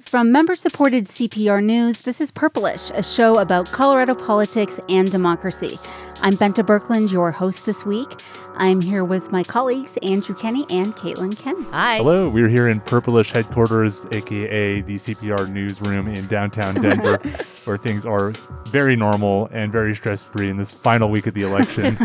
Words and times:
From 0.00 0.32
member 0.32 0.56
supported 0.56 1.04
CPR 1.04 1.62
News, 1.62 2.02
this 2.02 2.20
is 2.20 2.32
Purplish, 2.32 2.90
a 2.94 3.02
show 3.02 3.38
about 3.38 3.70
Colorado 3.70 4.12
politics 4.12 4.80
and 4.88 5.08
democracy. 5.08 5.78
I'm 6.20 6.32
Bente 6.32 6.66
Birkeland, 6.66 7.12
your 7.12 7.30
host 7.30 7.64
this 7.64 7.86
week. 7.86 8.08
I'm 8.56 8.80
here 8.80 9.04
with 9.04 9.30
my 9.30 9.44
colleagues, 9.44 9.96
Andrew 9.98 10.34
Kenney 10.34 10.66
and 10.68 10.96
Caitlin 10.96 11.38
Kim. 11.38 11.62
Hi. 11.66 11.98
Hello, 11.98 12.28
we're 12.28 12.48
here 12.48 12.68
in 12.68 12.80
Purplish 12.80 13.30
headquarters, 13.30 14.04
aka 14.10 14.80
the 14.80 14.96
CPR 14.96 15.48
newsroom 15.48 16.08
in 16.08 16.26
downtown 16.26 16.74
Denver, 16.74 17.18
where 17.64 17.76
things 17.76 18.04
are 18.04 18.32
very 18.70 18.96
normal 18.96 19.48
and 19.52 19.70
very 19.70 19.94
stress 19.94 20.24
free 20.24 20.50
in 20.50 20.56
this 20.56 20.72
final 20.72 21.08
week 21.08 21.28
of 21.28 21.34
the 21.34 21.42
election. 21.42 21.96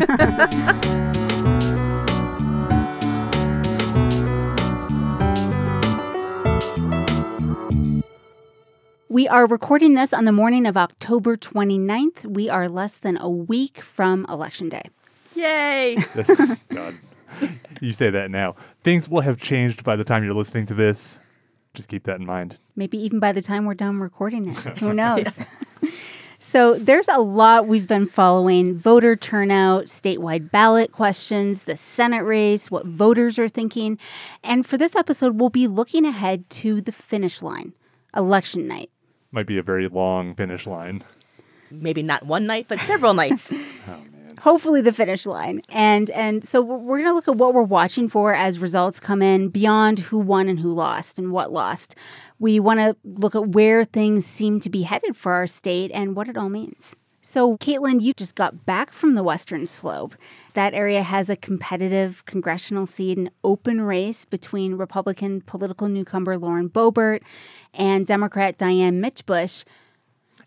We 9.11 9.27
are 9.27 9.47
recording 9.47 9.95
this 9.95 10.13
on 10.13 10.25
the 10.25 10.31
morning 10.31 10.67
of 10.67 10.77
October 10.77 11.35
29th. 11.35 12.25
We 12.27 12.47
are 12.47 12.69
less 12.69 12.93
than 12.93 13.17
a 13.17 13.27
week 13.27 13.79
from 13.81 14.23
Election 14.29 14.69
Day. 14.69 14.83
Yay. 15.33 15.97
God, 16.69 16.95
you 17.81 17.91
say 17.91 18.11
that 18.11 18.29
now. 18.29 18.55
Things 18.83 19.09
will 19.09 19.21
have 19.21 19.41
changed 19.41 19.83
by 19.83 19.95
the 19.95 20.03
time 20.03 20.23
you're 20.23 20.35
listening 20.35 20.67
to 20.67 20.75
this. 20.75 21.17
Just 21.73 21.89
keep 21.89 22.03
that 22.03 22.19
in 22.19 22.25
mind. 22.27 22.59
Maybe 22.75 22.99
even 22.99 23.19
by 23.19 23.31
the 23.31 23.41
time 23.41 23.65
we're 23.65 23.73
done 23.73 23.99
recording 23.99 24.47
it. 24.49 24.57
Who 24.77 24.93
knows? 24.93 25.25
So 26.41 26.75
there's 26.75 27.07
a 27.09 27.19
lot 27.19 27.67
we've 27.67 27.85
been 27.85 28.07
following 28.07 28.75
voter 28.75 29.15
turnout, 29.15 29.85
statewide 29.85 30.49
ballot 30.49 30.91
questions, 30.91 31.65
the 31.65 31.77
Senate 31.77 32.23
race, 32.23 32.71
what 32.71 32.87
voters 32.87 33.37
are 33.37 33.49
thinking. 33.49 33.99
And 34.43 34.65
for 34.65 34.75
this 34.75 34.95
episode, 34.95 35.39
we'll 35.39 35.49
be 35.49 35.67
looking 35.67 36.05
ahead 36.05 36.49
to 36.51 36.81
the 36.81 36.91
finish 36.91 37.43
line, 37.43 37.73
election 38.15 38.67
night. 38.67 38.89
Might 39.31 39.47
be 39.47 39.57
a 39.57 39.63
very 39.63 39.87
long 39.87 40.35
finish 40.35 40.65
line. 40.65 41.03
Maybe 41.71 42.01
not 42.01 42.25
one 42.25 42.47
night, 42.47 42.65
but 42.67 42.79
several 42.79 43.13
nights. 43.23 43.53
Oh, 43.87 44.03
hopefully 44.39 44.81
the 44.81 44.93
finish 44.93 45.25
line 45.25 45.61
and 45.69 46.09
and 46.11 46.43
so 46.43 46.61
we're 46.61 46.97
going 46.97 47.09
to 47.09 47.13
look 47.13 47.27
at 47.27 47.35
what 47.35 47.53
we're 47.53 47.61
watching 47.61 48.07
for 48.07 48.33
as 48.33 48.57
results 48.59 48.99
come 48.99 49.21
in 49.21 49.49
beyond 49.49 49.99
who 49.99 50.17
won 50.17 50.47
and 50.47 50.59
who 50.59 50.73
lost 50.73 51.19
and 51.19 51.31
what 51.31 51.51
lost 51.51 51.95
we 52.39 52.59
want 52.59 52.79
to 52.79 52.95
look 53.03 53.35
at 53.35 53.49
where 53.49 53.83
things 53.83 54.25
seem 54.25 54.59
to 54.59 54.69
be 54.69 54.83
headed 54.83 55.17
for 55.17 55.33
our 55.33 55.45
state 55.47 55.91
and 55.93 56.15
what 56.15 56.29
it 56.29 56.37
all 56.37 56.49
means 56.49 56.95
so 57.29 57.57
caitlin 57.57 58.01
you 58.01 58.11
just 58.13 58.33
got 58.33 58.65
back 58.65 58.91
from 58.91 59.13
the 59.13 59.21
western 59.21 59.67
slope. 59.67 60.15
That 60.55 60.73
area 60.73 61.03
has 61.03 61.29
a 61.29 61.35
competitive 61.35 62.25
congressional 62.25 62.87
seat 62.87 63.19
an 63.19 63.29
open 63.43 63.81
race 63.81 64.25
between 64.25 64.73
republican 64.73 65.41
political 65.41 65.87
newcomer 65.87 66.37
lauren 66.37 66.69
boebert 66.69 67.21
and 67.73 68.07
democrat 68.07 68.57
diane 68.57 68.99
mitsch 68.99 69.23
bush 69.25 69.63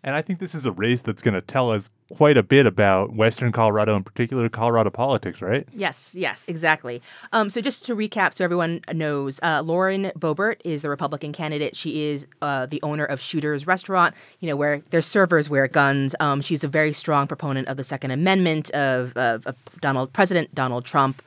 And 0.03 0.13
I 0.13 0.21
think 0.21 0.39
this 0.39 0.53
is 0.53 0.65
a 0.65 0.73
race 0.73 1.01
that's 1.01 1.21
going 1.21 1.35
to 1.35 1.41
tell 1.41 1.71
us 1.71 1.89
quite 2.15 2.37
a 2.37 2.43
bit 2.43 2.67
about 2.67 3.15
Western 3.15 3.51
Colorado, 3.51 3.95
in 3.95 4.03
particular 4.03 4.47
Colorado 4.47 4.91
politics, 4.91 5.41
right? 5.41 5.67
yes, 5.73 6.13
yes, 6.15 6.45
exactly. 6.47 7.01
Um, 7.31 7.49
so 7.49 7.59
just 7.59 7.83
to 7.85 7.95
recap, 7.95 8.33
so 8.33 8.43
everyone 8.43 8.81
knows, 8.93 9.39
uh, 9.41 9.63
Lauren 9.63 10.11
Boebert 10.17 10.57
is 10.63 10.83
the 10.83 10.89
Republican 10.89 11.33
candidate. 11.33 11.75
She 11.75 12.05
is 12.09 12.27
uh, 12.41 12.67
the 12.67 12.79
owner 12.83 13.03
of 13.03 13.19
Shooter's 13.19 13.65
Restaurant, 13.65 14.13
you 14.39 14.47
know, 14.47 14.55
where 14.55 14.79
their 14.91 15.01
servers 15.01 15.49
wear 15.49 15.67
guns. 15.67 16.15
Um, 16.19 16.41
she's 16.41 16.63
a 16.63 16.67
very 16.67 16.93
strong 16.93 17.25
proponent 17.25 17.67
of 17.67 17.77
the 17.77 17.83
Second 17.83 18.11
Amendment 18.11 18.69
of, 18.71 19.17
of, 19.17 19.47
of 19.47 19.55
Donald 19.81 20.13
President 20.13 20.53
Donald 20.53 20.85
Trump. 20.85 21.21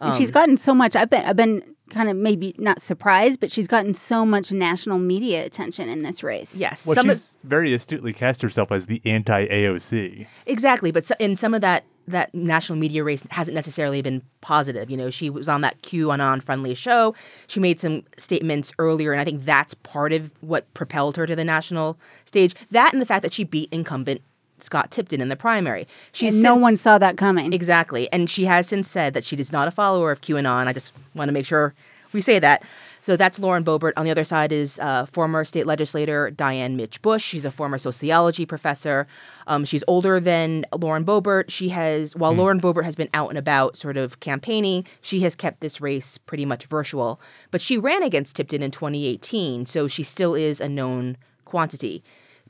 And 0.00 0.16
she's 0.16 0.32
gotten 0.32 0.56
so 0.56 0.74
much. 0.74 0.96
I've 0.96 1.10
been 1.10 1.24
I've 1.24 1.36
been 1.36 1.62
kind 1.92 2.08
of 2.08 2.16
maybe 2.16 2.54
not 2.58 2.80
surprised, 2.82 3.38
but 3.40 3.52
she's 3.52 3.68
gotten 3.68 3.94
so 3.94 4.24
much 4.26 4.50
national 4.52 4.98
media 4.98 5.44
attention 5.44 5.88
in 5.88 6.02
this 6.02 6.22
race. 6.22 6.56
Yes, 6.56 6.86
Well, 6.86 6.94
some 6.94 7.10
of- 7.10 7.16
she's 7.18 7.38
very 7.44 7.72
astutely 7.74 8.12
cast 8.12 8.42
herself 8.42 8.72
as 8.72 8.86
the 8.86 9.00
anti 9.04 9.46
AOC. 9.46 10.26
Exactly, 10.46 10.90
but 10.90 11.06
so- 11.06 11.14
in 11.18 11.36
some 11.36 11.54
of 11.54 11.60
that 11.60 11.84
that 12.08 12.34
national 12.34 12.76
media 12.76 13.04
race 13.04 13.22
hasn't 13.30 13.54
necessarily 13.54 14.02
been 14.02 14.22
positive. 14.40 14.90
You 14.90 14.96
know, 14.96 15.08
she 15.08 15.30
was 15.30 15.48
on 15.48 15.60
that 15.60 15.80
QAnon 15.82 16.42
friendly 16.42 16.74
show. 16.74 17.14
She 17.46 17.60
made 17.60 17.78
some 17.78 18.02
statements 18.18 18.72
earlier, 18.80 19.12
and 19.12 19.20
I 19.20 19.24
think 19.24 19.44
that's 19.44 19.74
part 19.74 20.12
of 20.12 20.32
what 20.40 20.72
propelled 20.74 21.16
her 21.16 21.28
to 21.28 21.36
the 21.36 21.44
national 21.44 21.96
stage. 22.24 22.56
That 22.72 22.92
and 22.92 23.00
the 23.00 23.06
fact 23.06 23.22
that 23.22 23.32
she 23.32 23.44
beat 23.44 23.68
incumbent 23.72 24.20
Scott 24.62 24.90
Tipton 24.90 25.20
in 25.20 25.28
the 25.28 25.36
primary. 25.36 25.86
She's 26.12 26.34
And 26.34 26.42
no 26.42 26.54
since- 26.54 26.62
one 26.62 26.76
saw 26.76 26.98
that 26.98 27.16
coming. 27.16 27.52
Exactly. 27.52 28.10
And 28.12 28.28
she 28.30 28.44
has 28.46 28.68
since 28.68 28.88
said 28.90 29.14
that 29.14 29.24
she 29.24 29.36
is 29.36 29.52
not 29.52 29.68
a 29.68 29.70
follower 29.70 30.10
of 30.10 30.20
QAnon. 30.20 30.66
I 30.66 30.72
just 30.72 30.92
want 31.14 31.28
to 31.28 31.32
make 31.32 31.46
sure 31.46 31.74
we 32.12 32.20
say 32.20 32.38
that. 32.38 32.62
So 33.00 33.16
that's 33.16 33.40
Lauren 33.40 33.64
Boebert. 33.64 33.94
On 33.96 34.04
the 34.04 34.12
other 34.12 34.22
side 34.22 34.52
is 34.52 34.78
uh, 34.78 35.06
former 35.06 35.44
state 35.44 35.66
legislator 35.66 36.30
Diane 36.30 36.76
Mitsch 36.76 37.00
Bush. 37.02 37.24
She's 37.24 37.44
a 37.44 37.50
former 37.50 37.76
sociology 37.76 38.46
professor. 38.46 39.08
Um, 39.48 39.64
she's 39.64 39.82
older 39.88 40.20
than 40.20 40.64
Lauren 40.78 41.04
Boebert. 41.04 41.46
She 41.50 41.70
has, 41.70 42.14
while 42.14 42.32
Lauren 42.32 42.60
Boebert 42.60 42.84
has 42.84 42.94
been 42.94 43.08
out 43.12 43.30
and 43.30 43.38
about 43.38 43.76
sort 43.76 43.96
of 43.96 44.20
campaigning, 44.20 44.86
she 45.00 45.20
has 45.20 45.34
kept 45.34 45.58
this 45.60 45.80
race 45.80 46.16
pretty 46.18 46.44
much 46.44 46.66
virtual. 46.66 47.20
But 47.50 47.60
she 47.60 47.76
ran 47.76 48.04
against 48.04 48.36
Tipton 48.36 48.62
in 48.62 48.70
2018, 48.70 49.66
so 49.66 49.88
she 49.88 50.04
still 50.04 50.36
is 50.36 50.60
a 50.60 50.68
known 50.68 51.16
quantity. 51.44 52.04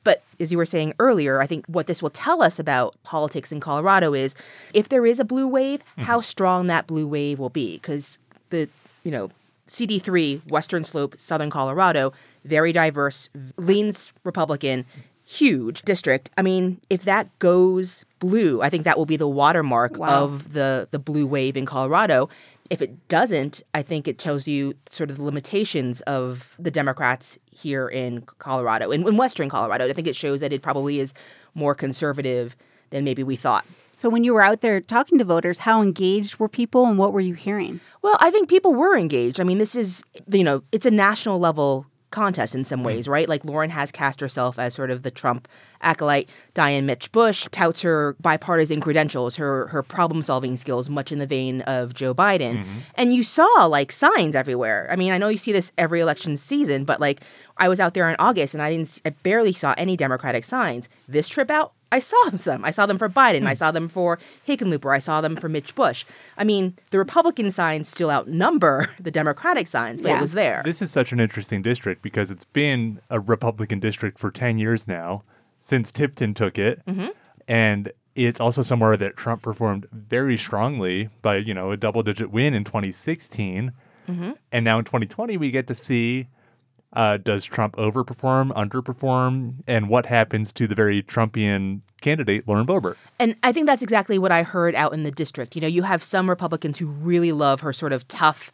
But 0.04 0.22
as 0.40 0.50
you 0.50 0.58
were 0.58 0.66
saying 0.66 0.94
earlier, 0.98 1.40
I 1.40 1.46
think 1.46 1.66
what 1.66 1.86
this 1.86 2.02
will 2.02 2.10
tell 2.10 2.42
us 2.42 2.58
about 2.58 2.96
politics 3.02 3.52
in 3.52 3.60
Colorado 3.60 4.14
is 4.14 4.34
if 4.74 4.88
there 4.88 5.06
is 5.06 5.20
a 5.20 5.24
blue 5.24 5.46
wave, 5.46 5.80
mm-hmm. 5.80 6.02
how 6.02 6.20
strong 6.20 6.66
that 6.66 6.86
blue 6.86 7.06
wave 7.06 7.38
will 7.38 7.50
be. 7.50 7.76
Because 7.76 8.18
the, 8.50 8.68
you 9.04 9.10
know, 9.10 9.30
CD3, 9.68 10.46
Western 10.50 10.84
Slope, 10.84 11.14
Southern 11.18 11.50
Colorado, 11.50 12.12
very 12.44 12.72
diverse, 12.72 13.28
leans 13.56 14.12
Republican, 14.24 14.84
huge 15.24 15.82
district. 15.82 16.30
I 16.36 16.42
mean, 16.42 16.80
if 16.90 17.04
that 17.04 17.28
goes 17.38 18.04
blue, 18.18 18.60
I 18.60 18.68
think 18.70 18.84
that 18.84 18.98
will 18.98 19.06
be 19.06 19.16
the 19.16 19.28
watermark 19.28 19.96
Wow. 19.96 20.24
of 20.24 20.52
the, 20.52 20.88
the 20.90 20.98
blue 20.98 21.26
wave 21.26 21.56
in 21.56 21.64
Colorado. 21.64 22.28
If 22.72 22.80
it 22.80 23.06
doesn't, 23.08 23.62
I 23.74 23.82
think 23.82 24.08
it 24.08 24.18
tells 24.18 24.48
you 24.48 24.72
sort 24.90 25.10
of 25.10 25.18
the 25.18 25.22
limitations 25.22 26.00
of 26.02 26.56
the 26.58 26.70
Democrats 26.70 27.38
here 27.50 27.86
in 27.86 28.22
Colorado, 28.38 28.90
in, 28.90 29.06
in 29.06 29.18
Western 29.18 29.50
Colorado. 29.50 29.86
I 29.86 29.92
think 29.92 30.08
it 30.08 30.16
shows 30.16 30.40
that 30.40 30.54
it 30.54 30.62
probably 30.62 30.98
is 30.98 31.12
more 31.54 31.74
conservative 31.74 32.56
than 32.88 33.04
maybe 33.04 33.22
we 33.22 33.36
thought. 33.36 33.66
so 33.94 34.08
when 34.08 34.24
you 34.24 34.32
were 34.32 34.40
out 34.42 34.62
there 34.62 34.80
talking 34.80 35.18
to 35.18 35.24
voters, 35.24 35.58
how 35.60 35.82
engaged 35.82 36.38
were 36.38 36.48
people 36.48 36.86
and 36.86 36.96
what 36.96 37.12
were 37.12 37.20
you 37.20 37.34
hearing? 37.34 37.78
Well, 38.00 38.16
I 38.20 38.30
think 38.30 38.48
people 38.48 38.72
were 38.72 38.96
engaged. 38.96 39.38
I 39.38 39.44
mean, 39.44 39.58
this 39.58 39.76
is, 39.76 40.02
you 40.30 40.42
know, 40.42 40.62
it's 40.72 40.86
a 40.86 40.90
national 40.90 41.38
level 41.38 41.86
contest 42.12 42.54
in 42.54 42.64
some 42.64 42.80
hmm. 42.80 42.86
ways, 42.86 43.08
right? 43.08 43.28
Like 43.28 43.44
Lauren 43.44 43.70
has 43.70 43.90
cast 43.90 44.20
herself 44.20 44.58
as 44.58 44.74
sort 44.74 44.90
of 44.90 45.02
the 45.02 45.10
Trump 45.10 45.48
acolyte. 45.80 46.28
Diane 46.54 46.86
Mitsch 46.86 47.10
Bush 47.10 47.48
touts 47.50 47.82
her 47.82 48.14
bipartisan 48.20 48.80
credentials, 48.80 49.36
her 49.36 49.66
her 49.68 49.82
problem 49.82 50.22
solving 50.22 50.56
skills, 50.56 50.88
much 50.88 51.10
in 51.10 51.18
the 51.18 51.26
vein 51.26 51.62
of 51.62 51.94
Joe 51.94 52.14
Biden. 52.14 52.58
Mm-hmm. 52.58 52.78
And 52.94 53.12
you 53.12 53.22
saw 53.22 53.66
like 53.66 53.90
signs 53.90 54.36
everywhere. 54.36 54.86
I 54.90 54.96
mean, 54.96 55.12
I 55.12 55.18
know 55.18 55.28
you 55.28 55.38
see 55.38 55.52
this 55.52 55.72
every 55.76 56.00
election 56.00 56.36
season, 56.36 56.84
but 56.84 57.00
like 57.00 57.22
I 57.56 57.68
was 57.68 57.80
out 57.80 57.94
there 57.94 58.08
in 58.08 58.16
August 58.18 58.54
and 58.54 58.62
I 58.62 58.70
didn't, 58.70 59.00
I 59.04 59.10
barely 59.10 59.52
saw 59.52 59.74
any 59.76 59.96
Democratic 59.96 60.44
signs. 60.44 60.88
This 61.08 61.28
trip 61.28 61.50
out, 61.50 61.72
I 61.92 62.00
saw 62.00 62.30
some. 62.36 62.64
I 62.64 62.72
saw 62.72 62.86
them 62.86 62.98
for 62.98 63.08
Biden. 63.08 63.46
I 63.46 63.52
hmm. 63.52 63.58
saw 63.58 63.70
them 63.70 63.88
for 63.88 64.18
Hickenlooper. 64.48 64.92
I 64.92 64.98
saw 64.98 65.20
them 65.20 65.36
for 65.36 65.48
Mitsch 65.48 65.74
Bush. 65.74 66.04
I 66.36 66.42
mean, 66.42 66.76
the 66.90 66.98
Republican 66.98 67.52
signs 67.52 67.88
still 67.88 68.10
outnumber 68.10 68.90
the 69.00 69.12
Democratic 69.12 69.68
signs, 69.68 70.00
but 70.00 70.08
Yeah. 70.08 70.18
it 70.18 70.22
was 70.22 70.32
there. 70.32 70.62
This 70.64 70.82
is 70.82 70.90
such 70.90 71.12
an 71.12 71.20
interesting 71.20 71.62
district 71.62 72.02
because 72.02 72.30
it's 72.30 72.46
been 72.46 73.00
a 73.10 73.20
Republican 73.20 73.78
district 73.78 74.18
for 74.18 74.30
10 74.30 74.58
years 74.58 74.88
now 74.88 75.22
since 75.60 75.92
Tipton 75.92 76.34
took 76.34 76.58
it. 76.58 76.84
Mm-hmm. 76.86 77.08
And 77.46 77.92
it's 78.14 78.40
also 78.40 78.62
somewhere 78.62 78.96
that 78.96 79.16
Trump 79.16 79.42
performed 79.42 79.86
very 79.92 80.36
strongly 80.36 81.08
by, 81.22 81.36
you 81.36 81.54
know, 81.54 81.70
a 81.70 81.76
double 81.76 82.02
digit 82.02 82.30
win 82.30 82.54
in 82.54 82.64
2016. 82.64 83.72
Mm-hmm. 84.08 84.32
And 84.50 84.64
now 84.64 84.78
in 84.78 84.84
2020, 84.84 85.36
we 85.36 85.50
get 85.50 85.66
to 85.68 85.74
see 85.74 86.28
uh, 86.94 87.16
does 87.16 87.44
Trump 87.44 87.76
overperform, 87.76 88.52
underperform, 88.52 89.54
and 89.66 89.88
what 89.88 90.06
happens 90.06 90.52
to 90.52 90.66
the 90.66 90.74
very 90.74 91.02
Trumpian 91.02 91.80
candidate, 92.00 92.46
Lauren 92.46 92.66
Boebert? 92.66 92.96
And 93.18 93.36
I 93.42 93.52
think 93.52 93.66
that's 93.66 93.82
exactly 93.82 94.18
what 94.18 94.32
I 94.32 94.42
heard 94.42 94.74
out 94.74 94.92
in 94.92 95.02
the 95.02 95.10
district. 95.10 95.54
You 95.54 95.62
know, 95.62 95.68
you 95.68 95.82
have 95.82 96.02
some 96.02 96.28
Republicans 96.28 96.78
who 96.78 96.86
really 96.86 97.32
love 97.32 97.60
her 97.60 97.72
sort 97.72 97.92
of 97.92 98.06
tough. 98.08 98.52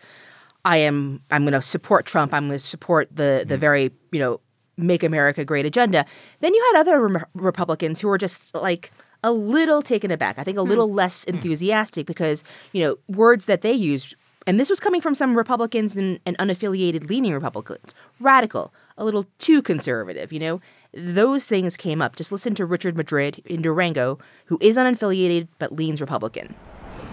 I 0.65 0.79
am. 0.79 1.23
I'm 1.31 1.43
going 1.45 1.55
to 1.55 1.63
support 1.63 2.07
Trump. 2.07 2.33
I'm 2.33 2.49
going 2.49 2.59
to 2.59 2.65
support 2.65 3.09
the 3.11 3.45
the 3.47 3.55
mm-hmm. 3.55 3.61
very 3.61 3.93
you 4.13 4.21
know 4.21 4.41
make 4.77 5.03
America 5.03 5.45
great 5.45 5.67
agenda. 5.67 6.07
Then 6.41 6.55
you 6.55 6.71
had 6.73 6.81
other 6.81 7.01
Rem- 7.01 7.27
Republicans 7.35 8.01
who 8.01 8.09
were 8.09 8.19
just 8.19 8.55
like 8.55 8.93
a 9.25 9.33
little 9.33 9.83
taken 9.83 10.11
aback. 10.11 10.39
I 10.39 10.45
think 10.45 10.59
a 10.59 10.63
hmm. 10.63 10.69
little 10.69 10.93
less 10.93 11.25
hmm. 11.25 11.35
enthusiastic 11.35 12.07
because 12.07 12.45
you 12.73 12.85
know 12.85 12.99
words 13.09 13.47
that 13.47 13.63
they 13.63 13.73
used. 13.73 14.15
And 14.49 14.59
this 14.59 14.71
was 14.71 14.81
coming 14.81 15.03
from 15.03 15.15
some 15.15 15.37
Republicans 15.37 15.95
and, 15.95 16.21
and 16.25 16.35
unaffiliated 16.39 17.11
leaning 17.11 17.35
Republicans. 17.35 17.95
Radical, 18.19 18.73
a 18.97 19.05
little 19.05 19.27
too 19.39 19.61
conservative, 19.61 20.33
you 20.33 20.41
know? 20.41 20.63
Those 20.95 21.47
things 21.47 21.77
came 21.77 22.01
up. 22.01 22.17
Just 22.17 22.33
listen 22.33 22.55
to 22.55 22.65
Richard 22.65 22.97
Madrid 22.97 23.43
in 23.45 23.61
Durango, 23.61 24.19
who 24.47 24.57
is 24.63 24.79
unaffiliated 24.79 25.49
but 25.59 25.73
leans 25.73 26.01
Republican. 26.01 26.55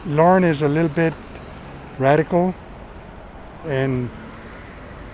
Lauren 0.06 0.46
is 0.46 0.62
a 0.62 0.70
little 0.70 0.88
bit 0.88 1.14
radical, 2.00 2.56
and 3.66 4.10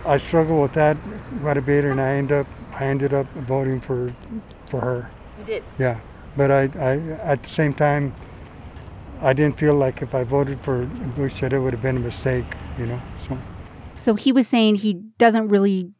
I 0.06 0.18
struggled 0.18 0.62
with 0.62 0.74
that 0.74 1.00
quite 1.40 1.58
a 1.58 1.62
bit, 1.64 1.86
and 1.86 2.00
I 2.00 2.12
end 2.12 2.32
up 2.32 2.46
I 2.74 2.86
ended 2.86 3.16
up 3.16 3.26
voting 3.34 3.82
for 3.82 4.14
for 4.68 4.80
her. 4.80 5.10
You 5.40 5.46
did. 5.46 5.64
Yeah, 5.80 6.00
but 6.38 6.52
I, 6.52 6.70
I 6.78 7.00
at 7.24 7.42
the 7.42 7.50
same 7.50 7.74
time, 7.74 8.14
I 9.22 9.34
didn't 9.34 9.60
feel 9.60 9.76
like 9.76 10.02
if 10.02 10.16
I 10.16 10.24
voted 10.24 10.60
for 10.62 10.86
Bush 11.16 11.42
that 11.42 11.54
it 11.54 11.60
would 11.60 11.74
have 11.74 11.82
been 11.82 11.98
a 11.98 12.02
mistake. 12.02 12.46
You 12.80 12.88
know, 12.88 13.02
so 13.18 13.38
So 13.96 14.16
he 14.16 14.32
was 14.32 14.48
saying 14.48 14.76
he 14.76 14.94
doesn't 15.18 15.50
really 15.50 15.92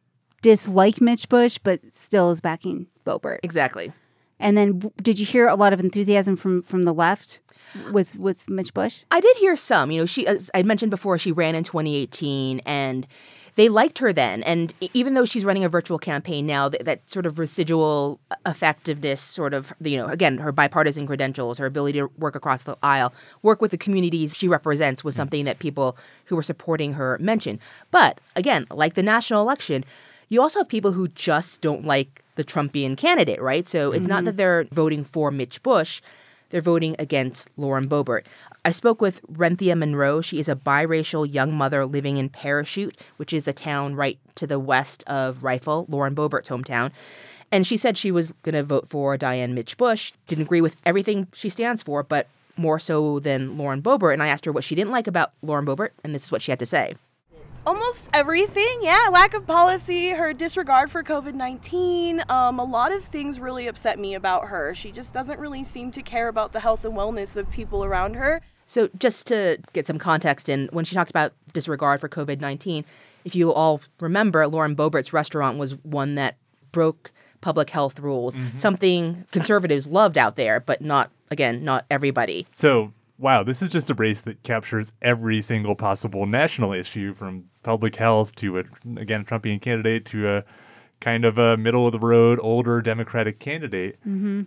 dislike 0.42 0.96
Mitsch 0.96 1.28
Bush, 1.28 1.58
but 1.62 1.94
still 1.94 2.30
is 2.30 2.40
backing 2.40 2.88
Boebert. 3.06 3.38
Exactly. 3.42 3.92
And 4.40 4.56
then, 4.56 4.90
did 5.00 5.20
you 5.20 5.26
hear 5.26 5.46
a 5.46 5.54
lot 5.54 5.72
of 5.72 5.78
enthusiasm 5.78 6.36
from 6.36 6.62
from 6.62 6.82
the 6.82 6.92
left 6.92 7.40
with 7.92 8.16
with 8.16 8.46
Mitsch 8.46 8.72
Bush? 8.74 9.04
I 9.10 9.20
did 9.20 9.36
hear 9.36 9.54
some. 9.54 9.92
You 9.92 10.00
know, 10.00 10.06
she, 10.06 10.26
as 10.26 10.50
I 10.52 10.62
mentioned 10.64 10.90
before, 10.90 11.16
she 11.16 11.30
ran 11.30 11.54
in 11.54 11.62
2018 11.62 12.60
and 12.66 13.06
they 13.54 13.68
liked 13.68 13.98
her 13.98 14.12
then. 14.12 14.42
And 14.44 14.72
even 14.94 15.14
though 15.14 15.24
she's 15.24 15.44
running 15.44 15.64
a 15.64 15.68
virtual 15.68 15.98
campaign 15.98 16.46
now, 16.46 16.68
that, 16.68 16.84
that 16.84 17.08
sort 17.08 17.26
of 17.26 17.38
residual 17.38 18.18
effectiveness, 18.46 19.20
sort 19.20 19.54
of, 19.54 19.72
you 19.80 19.96
know, 19.96 20.06
again, 20.06 20.38
her 20.38 20.52
bipartisan 20.52 21.06
credentials, 21.06 21.58
her 21.58 21.66
ability 21.66 21.98
to 21.98 22.10
work 22.18 22.34
across 22.34 22.62
the 22.62 22.76
aisle, 22.82 23.12
work 23.42 23.60
with 23.60 23.70
the 23.70 23.78
communities 23.78 24.34
she 24.34 24.48
represents 24.48 25.04
was 25.04 25.14
mm. 25.14 25.18
something 25.18 25.44
that 25.44 25.58
people 25.58 25.96
who 26.26 26.36
were 26.36 26.42
supporting 26.42 26.94
her 26.94 27.18
mentioned. 27.20 27.58
But 27.90 28.20
again, 28.36 28.66
like 28.70 28.94
the 28.94 29.02
national 29.02 29.42
election, 29.42 29.84
you 30.28 30.40
also 30.40 30.60
have 30.60 30.68
people 30.68 30.92
who 30.92 31.08
just 31.08 31.60
don't 31.60 31.84
like 31.84 32.22
the 32.36 32.44
Trumpian 32.44 32.96
candidate, 32.96 33.40
right? 33.42 33.68
So 33.68 33.92
it's 33.92 34.06
not 34.06 34.18
mm-hmm. 34.18 34.24
that 34.26 34.36
they're 34.38 34.64
voting 34.72 35.04
for 35.04 35.30
Mitsch 35.30 35.62
Bush 35.62 36.00
they're 36.52 36.60
voting 36.60 36.94
against 36.98 37.50
Lauren 37.56 37.88
Boebert. 37.88 38.24
I 38.64 38.70
spoke 38.70 39.00
with 39.00 39.20
Renthia 39.26 39.76
Monroe. 39.76 40.20
She 40.20 40.38
is 40.38 40.48
a 40.48 40.54
biracial 40.54 41.30
young 41.30 41.52
mother 41.52 41.84
living 41.84 42.16
in 42.16 42.28
Parachute, 42.28 42.96
which 43.16 43.32
is 43.32 43.42
the 43.42 43.52
town 43.52 43.96
right 43.96 44.18
to 44.36 44.46
the 44.46 44.60
west 44.60 45.02
of 45.08 45.42
Rifle, 45.42 45.86
Lauren 45.88 46.14
Boebert's 46.14 46.48
hometown. 46.48 46.92
And 47.50 47.66
she 47.66 47.76
said 47.76 47.98
she 47.98 48.12
was 48.12 48.32
going 48.42 48.54
to 48.54 48.62
vote 48.62 48.88
for 48.88 49.16
Diane 49.16 49.54
Mitsch 49.54 49.76
Bush. 49.76 50.12
Didn't 50.28 50.44
agree 50.44 50.60
with 50.60 50.76
everything 50.86 51.26
she 51.34 51.48
stands 51.48 51.82
for, 51.82 52.04
but 52.04 52.28
more 52.56 52.78
so 52.78 53.18
than 53.18 53.58
Lauren 53.58 53.82
Boebert. 53.82 54.12
And 54.12 54.22
I 54.22 54.28
asked 54.28 54.44
her 54.44 54.52
what 54.52 54.64
she 54.64 54.76
didn't 54.76 54.92
like 54.92 55.08
about 55.08 55.32
Lauren 55.42 55.66
Boebert, 55.66 55.90
and 56.04 56.14
this 56.14 56.24
is 56.24 56.32
what 56.32 56.42
she 56.42 56.52
had 56.52 56.60
to 56.60 56.66
say. 56.66 56.94
Almost 57.64 58.10
everything, 58.12 58.80
yeah. 58.80 59.08
Lack 59.12 59.34
of 59.34 59.46
policy, 59.46 60.10
her 60.10 60.32
disregard 60.32 60.90
for 60.90 61.04
COVID 61.04 61.34
19. 61.34 62.24
Um, 62.28 62.58
a 62.58 62.64
lot 62.64 62.92
of 62.92 63.04
things 63.04 63.38
really 63.38 63.68
upset 63.68 64.00
me 64.00 64.14
about 64.14 64.48
her. 64.48 64.74
She 64.74 64.90
just 64.90 65.14
doesn't 65.14 65.38
really 65.38 65.62
seem 65.62 65.92
to 65.92 66.02
care 66.02 66.26
about 66.26 66.52
the 66.52 66.60
health 66.60 66.84
and 66.84 66.94
wellness 66.94 67.36
of 67.36 67.48
people 67.50 67.84
around 67.84 68.14
her. 68.14 68.40
So, 68.72 68.88
just 68.98 69.26
to 69.26 69.58
get 69.74 69.86
some 69.86 69.98
context, 69.98 70.48
and 70.48 70.70
when 70.70 70.86
she 70.86 70.94
talked 70.94 71.10
about 71.10 71.34
disregard 71.52 72.00
for 72.00 72.08
COVID 72.08 72.40
19, 72.40 72.86
if 73.22 73.34
you 73.34 73.52
all 73.52 73.82
remember, 74.00 74.46
Lauren 74.46 74.74
Boebert's 74.74 75.12
restaurant 75.12 75.58
was 75.58 75.72
one 75.84 76.14
that 76.14 76.38
broke 76.72 77.12
public 77.42 77.68
health 77.68 78.00
rules, 78.00 78.34
something 78.56 79.26
conservatives 79.30 79.86
loved 79.88 80.16
out 80.16 80.36
there, 80.36 80.58
but 80.58 80.80
not, 80.80 81.10
again, 81.30 81.62
not 81.62 81.84
everybody. 81.90 82.46
So, 82.48 82.94
wow, 83.18 83.42
this 83.42 83.60
is 83.60 83.68
just 83.68 83.90
a 83.90 83.94
race 83.94 84.22
that 84.22 84.42
captures 84.42 84.90
every 85.02 85.42
single 85.42 85.74
possible 85.74 86.24
national 86.24 86.72
issue 86.72 87.12
from 87.12 87.44
public 87.62 87.96
health 87.96 88.34
to, 88.36 88.60
a, 88.60 88.64
again, 88.96 89.20
a 89.20 89.24
Trumpian 89.24 89.60
candidate 89.60 90.06
to 90.06 90.36
a 90.36 90.44
kind 90.98 91.26
of 91.26 91.36
a 91.36 91.58
middle 91.58 91.84
of 91.84 91.92
the 91.92 91.98
road, 91.98 92.38
older 92.40 92.80
Democratic 92.80 93.38
candidate. 93.38 93.98
Mm-hmm. 94.00 94.44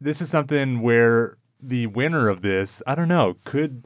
This 0.00 0.20
is 0.20 0.30
something 0.30 0.82
where 0.82 1.36
the 1.62 1.86
winner 1.86 2.28
of 2.28 2.42
this, 2.42 2.82
I 2.86 2.94
don't 2.94 3.08
know, 3.08 3.36
could 3.44 3.84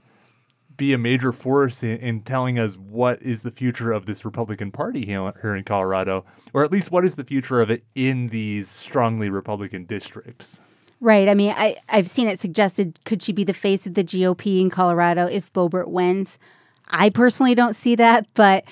be 0.76 0.92
a 0.92 0.98
major 0.98 1.32
force 1.32 1.82
in, 1.82 1.98
in 1.98 2.20
telling 2.22 2.58
us 2.58 2.74
what 2.74 3.22
is 3.22 3.42
the 3.42 3.50
future 3.50 3.92
of 3.92 4.06
this 4.06 4.24
Republican 4.24 4.70
Party 4.70 5.04
here, 5.06 5.32
here 5.40 5.54
in 5.54 5.64
Colorado, 5.64 6.24
or 6.52 6.64
at 6.64 6.72
least 6.72 6.90
what 6.90 7.04
is 7.04 7.14
the 7.14 7.24
future 7.24 7.60
of 7.60 7.70
it 7.70 7.84
in 7.94 8.28
these 8.28 8.68
strongly 8.68 9.30
Republican 9.30 9.84
districts. 9.84 10.62
Right. 11.00 11.28
I 11.28 11.34
mean, 11.34 11.54
I, 11.56 11.76
I've 11.88 12.08
seen 12.08 12.28
it 12.28 12.40
suggested 12.40 12.98
could 13.04 13.22
she 13.22 13.32
be 13.32 13.44
the 13.44 13.54
face 13.54 13.86
of 13.86 13.94
the 13.94 14.04
GOP 14.04 14.60
in 14.60 14.70
Colorado 14.70 15.26
if 15.26 15.52
Boebert 15.52 15.88
wins? 15.88 16.38
I 16.88 17.10
personally 17.10 17.54
don't 17.54 17.76
see 17.76 17.94
that, 17.96 18.26
but 18.34 18.64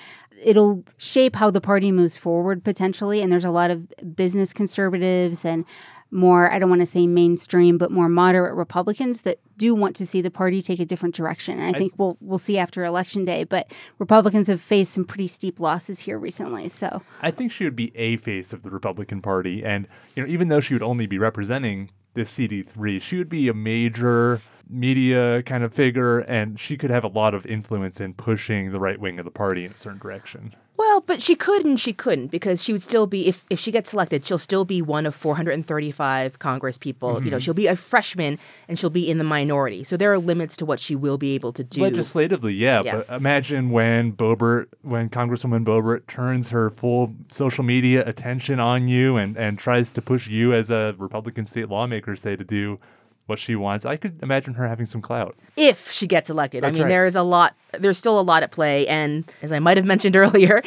it'll 0.43 0.83
shape 0.97 1.35
how 1.35 1.51
the 1.51 1.61
party 1.61 1.91
moves 1.91 2.17
forward 2.17 2.63
potentially. 2.63 3.21
And 3.21 3.31
there's 3.31 3.45
a 3.45 3.51
lot 3.51 3.71
of 3.71 4.15
business 4.15 4.53
conservatives 4.53 5.45
and 5.45 5.65
more, 6.13 6.51
I 6.51 6.59
don't 6.59 6.69
want 6.69 6.81
to 6.81 6.85
say 6.85 7.07
mainstream, 7.07 7.77
but 7.77 7.91
more 7.91 8.07
moderate 8.07 8.55
Republicans 8.55 9.21
that 9.21 9.39
do 9.57 9.73
want 9.75 9.95
to 9.97 10.05
see 10.05 10.21
the 10.21 10.31
party 10.31 10.61
take 10.61 10.79
a 10.79 10.85
different 10.85 11.15
direction. 11.15 11.59
And 11.59 11.75
I, 11.75 11.79
think 11.79 11.93
we'll 11.97 12.17
we'll 12.21 12.37
see 12.37 12.57
after 12.57 12.83
election 12.85 13.25
day. 13.25 13.43
But 13.43 13.71
Republicans 13.99 14.47
have 14.47 14.61
faced 14.61 14.93
some 14.93 15.05
pretty 15.05 15.27
steep 15.27 15.59
losses 15.59 16.01
here 16.01 16.17
recently. 16.17 16.69
So 16.69 17.01
I 17.21 17.31
think 17.31 17.51
she 17.51 17.63
would 17.63 17.75
be 17.75 17.91
a 17.97 18.17
face 18.17 18.53
of 18.53 18.63
the 18.63 18.69
Republican 18.69 19.21
Party, 19.21 19.63
and 19.63 19.87
you 20.15 20.23
know, 20.23 20.29
even 20.29 20.47
though 20.47 20.61
she 20.61 20.73
would 20.73 20.83
only 20.83 21.07
be 21.07 21.17
representing 21.17 21.89
this 22.13 22.37
CD3, 22.37 23.01
she 23.01 23.17
would 23.17 23.29
be 23.29 23.47
a 23.47 23.53
major 23.53 24.39
media 24.69 25.43
kind 25.43 25.63
of 25.63 25.73
figure, 25.73 26.19
and 26.19 26.59
she 26.59 26.77
could 26.77 26.89
have 26.89 27.03
a 27.03 27.07
lot 27.07 27.33
of 27.33 27.45
influence 27.45 27.99
in 27.99 28.13
pushing 28.13 28.71
the 28.71 28.79
right 28.79 28.99
wing 28.99 29.19
of 29.19 29.25
the 29.25 29.31
party 29.31 29.65
in 29.65 29.71
a 29.71 29.77
certain 29.77 29.99
direction. 29.99 30.55
Well, 30.75 31.01
but 31.01 31.21
she 31.21 31.35
could 31.35 31.65
and 31.65 31.79
she 31.79 31.93
couldn't 31.93 32.27
because 32.27 32.63
she 32.63 32.71
would 32.71 32.81
still 32.81 33.05
be 33.05 33.27
if 33.27 33.45
if 33.49 33.59
she 33.59 33.71
gets 33.71 33.91
selected, 33.91 34.25
she'll 34.25 34.39
still 34.39 34.65
be 34.65 34.81
one 34.81 35.05
of 35.05 35.13
435 35.13 36.39
Congress 36.39 36.77
people. 36.79 37.23
You 37.23 37.29
know, 37.29 37.37
mm-hmm. 37.37 37.41
she'll 37.41 37.53
be 37.53 37.67
a 37.67 37.75
freshman 37.75 38.39
and 38.67 38.79
she'll 38.79 38.89
be 38.89 39.09
in 39.09 39.19
the 39.19 39.23
minority. 39.23 39.83
So 39.83 39.97
there 39.97 40.11
are 40.11 40.17
limits 40.17 40.57
to 40.57 40.65
what 40.65 40.79
she 40.79 40.95
will 40.95 41.17
be 41.17 41.35
able 41.35 41.53
to 41.53 41.63
do. 41.63 41.81
Legislatively, 41.81 42.53
yeah, 42.55 42.81
Yeah. 42.83 43.03
but 43.07 43.15
imagine 43.15 43.69
when 43.69 44.13
Boebert, 44.13 44.67
when 44.81 45.09
Congresswoman 45.09 45.63
Boebert 45.63 46.07
turns 46.07 46.49
her 46.49 46.71
full 46.71 47.13
social 47.29 47.63
media 47.63 48.03
attention 48.07 48.59
on 48.59 48.87
you 48.87 49.15
and, 49.17 49.37
and 49.37 49.59
tries 49.59 49.91
to 49.91 50.01
push 50.01 50.27
you 50.27 50.53
as 50.53 50.71
a 50.71 50.95
Republican 50.97 51.45
state 51.45 51.69
lawmaker, 51.69 52.15
say, 52.15 52.35
to 52.35 52.43
do 52.43 52.79
what 53.27 53.39
she 53.39 53.55
wants. 53.55 53.85
I 53.85 53.95
could 53.95 54.21
imagine 54.21 54.53
her 54.55 54.67
having 54.67 54.85
some 54.85 55.01
clout. 55.01 55.35
if 55.55 55.91
she 55.91 56.07
gets 56.07 56.29
elected. 56.29 56.63
That's 56.63 56.75
I 56.75 56.77
mean, 56.77 56.83
right. 56.83 56.89
there 56.89 57.05
is 57.05 57.15
a 57.15 57.23
lot. 57.23 57.55
There's 57.71 57.97
still 57.97 58.19
a 58.19 58.21
lot 58.21 58.43
at 58.43 58.51
play, 58.51 58.87
and 58.87 59.29
as 59.41 59.51
I 59.51 59.59
might 59.59 59.77
have 59.77 59.85
mentioned 59.93 60.15
earlier, 60.15 60.61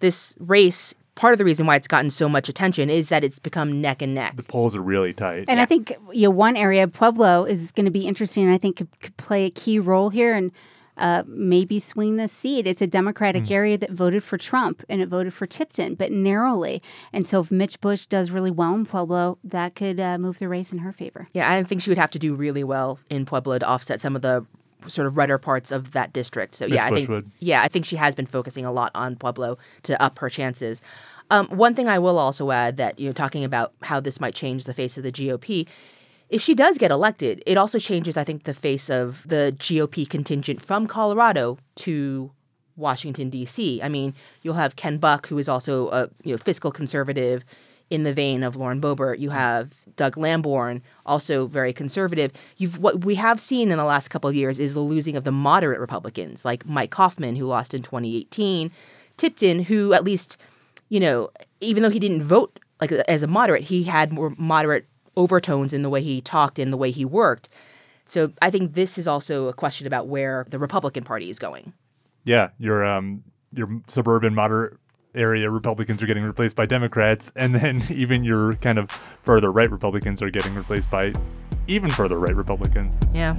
this 0.00 0.36
race. 0.38 0.94
Part 1.14 1.34
of 1.34 1.38
the 1.38 1.44
reason 1.44 1.66
why 1.66 1.76
it's 1.76 1.86
gotten 1.86 2.08
so 2.08 2.26
much 2.26 2.48
attention 2.48 2.88
is 2.88 3.10
that 3.10 3.22
it's 3.22 3.38
become 3.38 3.82
neck 3.82 4.00
and 4.00 4.14
neck. 4.14 4.34
The 4.34 4.42
polls 4.42 4.74
are 4.74 4.80
really 4.80 5.12
tight. 5.12 5.44
And 5.46 5.60
I 5.60 5.66
think 5.66 5.94
you 6.10 6.22
know 6.22 6.30
one 6.30 6.56
area 6.56 6.88
Pueblo 6.88 7.44
is 7.44 7.70
going 7.70 7.84
to 7.84 7.90
be 7.90 8.06
interesting. 8.06 8.44
and 8.44 8.52
I 8.54 8.56
think 8.56 8.78
could, 8.78 8.88
could 9.00 9.16
play 9.18 9.44
a 9.44 9.50
key 9.50 9.78
role 9.78 10.08
here 10.08 10.34
and 10.34 10.50
uh, 10.96 11.22
maybe 11.26 11.78
swing 11.78 12.16
the 12.16 12.28
seat. 12.28 12.66
It's 12.66 12.82
a 12.82 12.86
Democratic 12.86 13.50
area 13.50 13.78
that 13.78 13.90
voted 13.90 14.22
for 14.22 14.36
Trump 14.36 14.84
and 14.88 15.00
it 15.00 15.08
voted 15.08 15.32
for 15.32 15.46
Tipton, 15.46 15.94
but 15.94 16.12
narrowly. 16.12 16.82
And 17.12 17.26
so 17.26 17.40
if 17.40 17.50
Mitsch 17.50 17.80
Bush 17.80 18.06
does 18.06 18.30
really 18.30 18.50
well 18.50 18.74
in 18.74 18.84
Pueblo, 18.84 19.38
that 19.42 19.74
could 19.74 19.98
uh, 19.98 20.18
move 20.18 20.38
the 20.38 20.48
race 20.48 20.72
in 20.72 20.78
her 20.78 20.92
favor. 20.92 21.28
Yeah, 21.32 21.50
I 21.50 21.62
think 21.62 21.80
she 21.80 21.90
would 21.90 21.98
have 21.98 22.10
to 22.12 22.18
do 22.18 22.34
really 22.34 22.64
well 22.64 22.98
in 23.08 23.24
Pueblo 23.24 23.58
to 23.58 23.66
offset 23.66 24.00
some 24.00 24.14
of 24.14 24.22
the 24.22 24.44
sort 24.86 25.06
of 25.06 25.16
redder 25.16 25.38
parts 25.38 25.70
of 25.70 25.92
that 25.92 26.12
district. 26.12 26.54
So 26.54 26.66
yeah, 26.66 26.86
I 26.86 26.90
Bush 26.90 26.98
think 26.98 27.08
would. 27.08 27.30
yeah, 27.38 27.62
I 27.62 27.68
think 27.68 27.86
she 27.86 27.96
has 27.96 28.14
been 28.14 28.26
focusing 28.26 28.64
a 28.64 28.72
lot 28.72 28.90
on 28.94 29.16
Pueblo 29.16 29.58
to 29.84 30.00
up 30.02 30.18
her 30.18 30.28
chances. 30.28 30.82
Um, 31.30 31.46
one 31.48 31.74
thing 31.74 31.88
I 31.88 31.98
will 31.98 32.18
also 32.18 32.50
add 32.50 32.76
that 32.76 32.98
you 32.98 33.06
know, 33.08 33.12
talking 33.12 33.44
about 33.44 33.72
how 33.82 34.00
this 34.00 34.20
might 34.20 34.34
change 34.34 34.64
the 34.64 34.74
face 34.74 34.96
of 34.98 35.02
the 35.02 35.12
GOP. 35.12 35.66
If 36.32 36.40
she 36.40 36.54
does 36.54 36.78
get 36.78 36.90
elected, 36.90 37.42
it 37.44 37.58
also 37.58 37.78
changes, 37.78 38.16
I 38.16 38.24
think, 38.24 38.44
the 38.44 38.54
face 38.54 38.88
of 38.88 39.22
the 39.26 39.54
GOP 39.58 40.08
contingent 40.08 40.62
from 40.62 40.86
Colorado 40.86 41.58
to 41.76 42.30
Washington 42.74 43.28
D.C. 43.28 43.82
I 43.82 43.90
mean, 43.90 44.14
you'll 44.40 44.54
have 44.54 44.74
Ken 44.74 44.96
Buck, 44.96 45.26
who 45.26 45.36
is 45.36 45.46
also 45.46 45.90
a 45.90 46.08
you 46.24 46.32
know 46.32 46.38
fiscal 46.38 46.72
conservative 46.72 47.44
in 47.90 48.04
the 48.04 48.14
vein 48.14 48.42
of 48.42 48.56
Lauren 48.56 48.80
Boebert. 48.80 49.18
You 49.18 49.28
have 49.28 49.74
Doug 49.96 50.16
Lamborn, 50.16 50.80
also 51.04 51.46
very 51.46 51.74
conservative. 51.74 52.32
You've 52.56 52.78
what 52.78 53.04
we 53.04 53.16
have 53.16 53.38
seen 53.38 53.70
in 53.70 53.76
the 53.76 53.84
last 53.84 54.08
couple 54.08 54.30
of 54.30 54.34
years 54.34 54.58
is 54.58 54.72
the 54.72 54.80
losing 54.80 55.16
of 55.16 55.24
the 55.24 55.32
moderate 55.32 55.80
Republicans, 55.80 56.46
like 56.46 56.66
Mike 56.66 56.90
Coffman, 56.90 57.36
who 57.36 57.44
lost 57.44 57.74
in 57.74 57.82
2018, 57.82 58.70
Tipton, 59.18 59.64
who 59.64 59.92
at 59.92 60.02
least, 60.02 60.38
you 60.88 60.98
know, 60.98 61.30
even 61.60 61.82
though 61.82 61.90
he 61.90 62.00
didn't 62.00 62.22
vote 62.22 62.58
like 62.80 62.90
as 62.90 63.22
a 63.22 63.26
moderate, 63.26 63.64
he 63.64 63.84
had 63.84 64.14
more 64.14 64.34
moderate 64.38 64.86
overtones 65.16 65.72
in 65.72 65.82
the 65.82 65.90
way 65.90 66.02
he 66.02 66.20
talked 66.20 66.58
and 66.58 66.72
the 66.72 66.76
way 66.76 66.90
he 66.90 67.04
worked. 67.04 67.48
So 68.06 68.32
I 68.42 68.50
think 68.50 68.74
this 68.74 68.98
is 68.98 69.06
also 69.08 69.48
a 69.48 69.52
question 69.52 69.86
about 69.86 70.06
where 70.06 70.46
the 70.50 70.58
Republican 70.58 71.04
Party 71.04 71.30
is 71.30 71.38
going. 71.38 71.72
yeah, 72.24 72.50
your 72.58 72.84
um 72.84 73.24
your 73.52 73.68
suburban 73.88 74.34
moderate 74.34 74.78
area 75.14 75.50
Republicans 75.50 76.02
are 76.02 76.06
getting 76.06 76.24
replaced 76.24 76.56
by 76.56 76.66
Democrats, 76.66 77.32
and 77.36 77.54
then 77.54 77.82
even 77.90 78.24
your 78.24 78.54
kind 78.56 78.78
of 78.78 78.90
further 79.22 79.50
right 79.52 79.70
Republicans 79.70 80.22
are 80.22 80.30
getting 80.30 80.54
replaced 80.54 80.90
by 80.90 81.12
even 81.66 81.90
further 81.90 82.18
right 82.18 82.34
Republicans. 82.34 82.98
Yeah. 83.12 83.36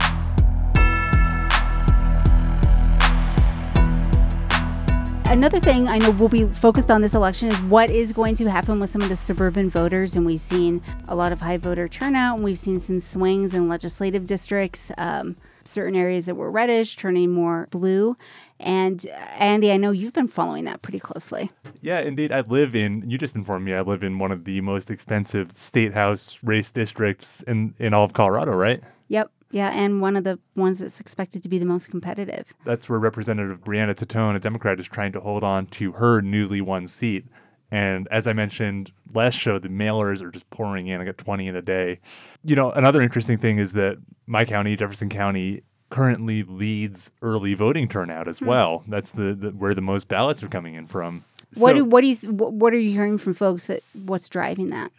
Another 5.25 5.60
thing 5.60 5.88
I 5.88 5.98
know 5.98 6.12
we'll 6.12 6.30
be 6.30 6.46
focused 6.46 6.92
on 6.92 7.01
this 7.01 7.13
election 7.15 7.48
is 7.48 7.60
what 7.63 7.89
is 7.89 8.13
going 8.13 8.36
to 8.36 8.50
happen 8.50 8.80
with 8.80 8.89
some 8.89 9.01
of 9.01 9.10
the 9.10 9.15
suburban 9.15 9.70
voters. 9.70 10.15
And 10.15 10.25
we've 10.25 10.39
seen 10.39 10.82
a 11.08 11.15
lot 11.15 11.32
of 11.32 11.42
high 11.42 11.58
voter 11.58 11.88
turnout, 11.88 12.36
and 12.36 12.44
we've 12.44 12.60
seen 12.60 12.80
some 12.80 13.00
swings 13.00 13.53
in 13.53 13.68
legislative 13.68 14.25
districts. 14.25 14.92
Um, 14.98 15.36
certain 15.65 15.96
areas 15.96 16.25
that 16.25 16.36
were 16.36 16.51
reddish 16.51 16.96
turning 16.96 17.32
more 17.32 17.68
blue. 17.72 18.18
And 18.60 19.06
uh, 19.08 19.15
Andy, 19.39 19.72
I 19.72 19.77
know 19.77 19.92
you've 19.92 20.13
been 20.13 20.27
following 20.27 20.65
that 20.65 20.82
pretty 20.82 21.00
closely. 21.00 21.51
Yeah, 21.82 22.00
indeed. 22.00 22.32
I 22.32 22.42
live 22.42 22.75
in, 22.75 23.10
you 23.10 23.18
just 23.18 23.36
informed 23.36 23.65
me, 23.65 23.74
I 23.74 23.82
live 23.82 24.03
in 24.03 24.20
one 24.20 24.32
of 24.32 24.46
the 24.46 24.62
most 24.62 24.89
expensive 24.89 25.51
state 25.56 25.94
house 25.94 26.39
race 26.44 26.72
districts 26.72 27.44
in, 27.44 27.74
in 27.80 27.94
all 27.94 28.03
of 28.03 28.13
Colorado, 28.13 28.51
right? 28.51 28.82
Yep. 29.10 29.32
Yeah, 29.54 29.70
and 29.70 30.02
one 30.02 30.16
of 30.16 30.24
the 30.24 30.40
ones 30.56 30.80
that's 30.80 31.00
expected 31.00 31.44
to 31.44 31.50
be 31.50 31.60
the 31.60 31.66
most 31.66 31.92
competitive. 31.92 32.52
That's 32.66 32.90
where 32.90 32.98
Representative 32.98 33.62
Brianna 33.62 33.94
Titone, 33.94 34.36
a 34.36 34.40
Democrat, 34.40 34.80
is 34.80 34.88
trying 34.88 35.12
to 35.12 35.20
hold 35.20 35.44
on 35.44 35.68
to 35.68 35.92
her 35.92 36.22
newly 36.22 36.60
won 36.60 36.88
seat. 36.88 37.28
And 37.70 38.08
as 38.10 38.26
I 38.26 38.34
mentioned 38.34 38.92
last 39.14 39.36
show, 39.36 39.60
the 39.60 39.70
mailers 39.70 40.24
are 40.24 40.32
just 40.32 40.50
pouring 40.50 40.88
in. 40.88 41.00
I 41.00 41.06
got 41.06 41.20
20 41.20 41.48
in 41.48 41.56
a 41.56 41.62
day. 41.62 42.00
You 42.44 42.56
know, 42.56 42.72
another 42.72 43.00
interesting 43.00 43.38
thing 43.38 43.60
is 43.60 43.74
that 43.74 44.00
my 44.26 44.44
county, 44.44 44.76
Jefferson 44.76 45.10
County, 45.10 45.62
currently 45.92 46.42
leads 46.42 47.12
early 47.22 47.54
voting 47.54 47.88
turnout 47.88 48.28
as 48.28 48.40
hmm. 48.40 48.48
well. 48.48 48.84
That's 48.88 49.12
the, 49.12 49.36
the 49.36 49.50
where 49.52 49.76
the 49.76 49.82
most 49.82 50.08
ballots 50.08 50.42
are 50.42 50.48
coming 50.48 50.74
in 50.74 50.88
from. 50.88 51.26
What 51.58 51.70
So- 51.70 51.74
do 51.76 51.86
what 51.86 52.02
do 52.02 52.08
you 52.08 52.16
what 52.32 52.74
are 52.74 52.80
you 52.80 52.90
hearing 52.90 53.20
from 53.20 53.36
folks 53.36 53.66
that 53.66 53.84
what's 53.94 54.28
driving 54.30 54.72
that? 54.72 54.92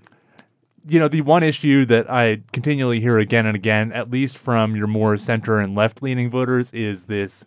You 0.87 1.01
know, 1.01 1.09
the 1.09 1.23
one 1.23 1.43
issue 1.43 1.85
that 1.87 2.11
I 2.11 2.43
continually 2.53 3.01
hear 3.01 3.19
again 3.19 3.47
and 3.47 3.57
again, 3.57 3.93
at 3.93 4.11
least 4.11 4.37
from 4.37 4.77
your 4.77 4.87
more 4.87 5.17
center 5.17 5.59
and 5.59 5.75
left 5.75 6.03
leaning 6.03 6.31
voters, 6.31 6.73
is 6.73 7.05
this 7.05 7.45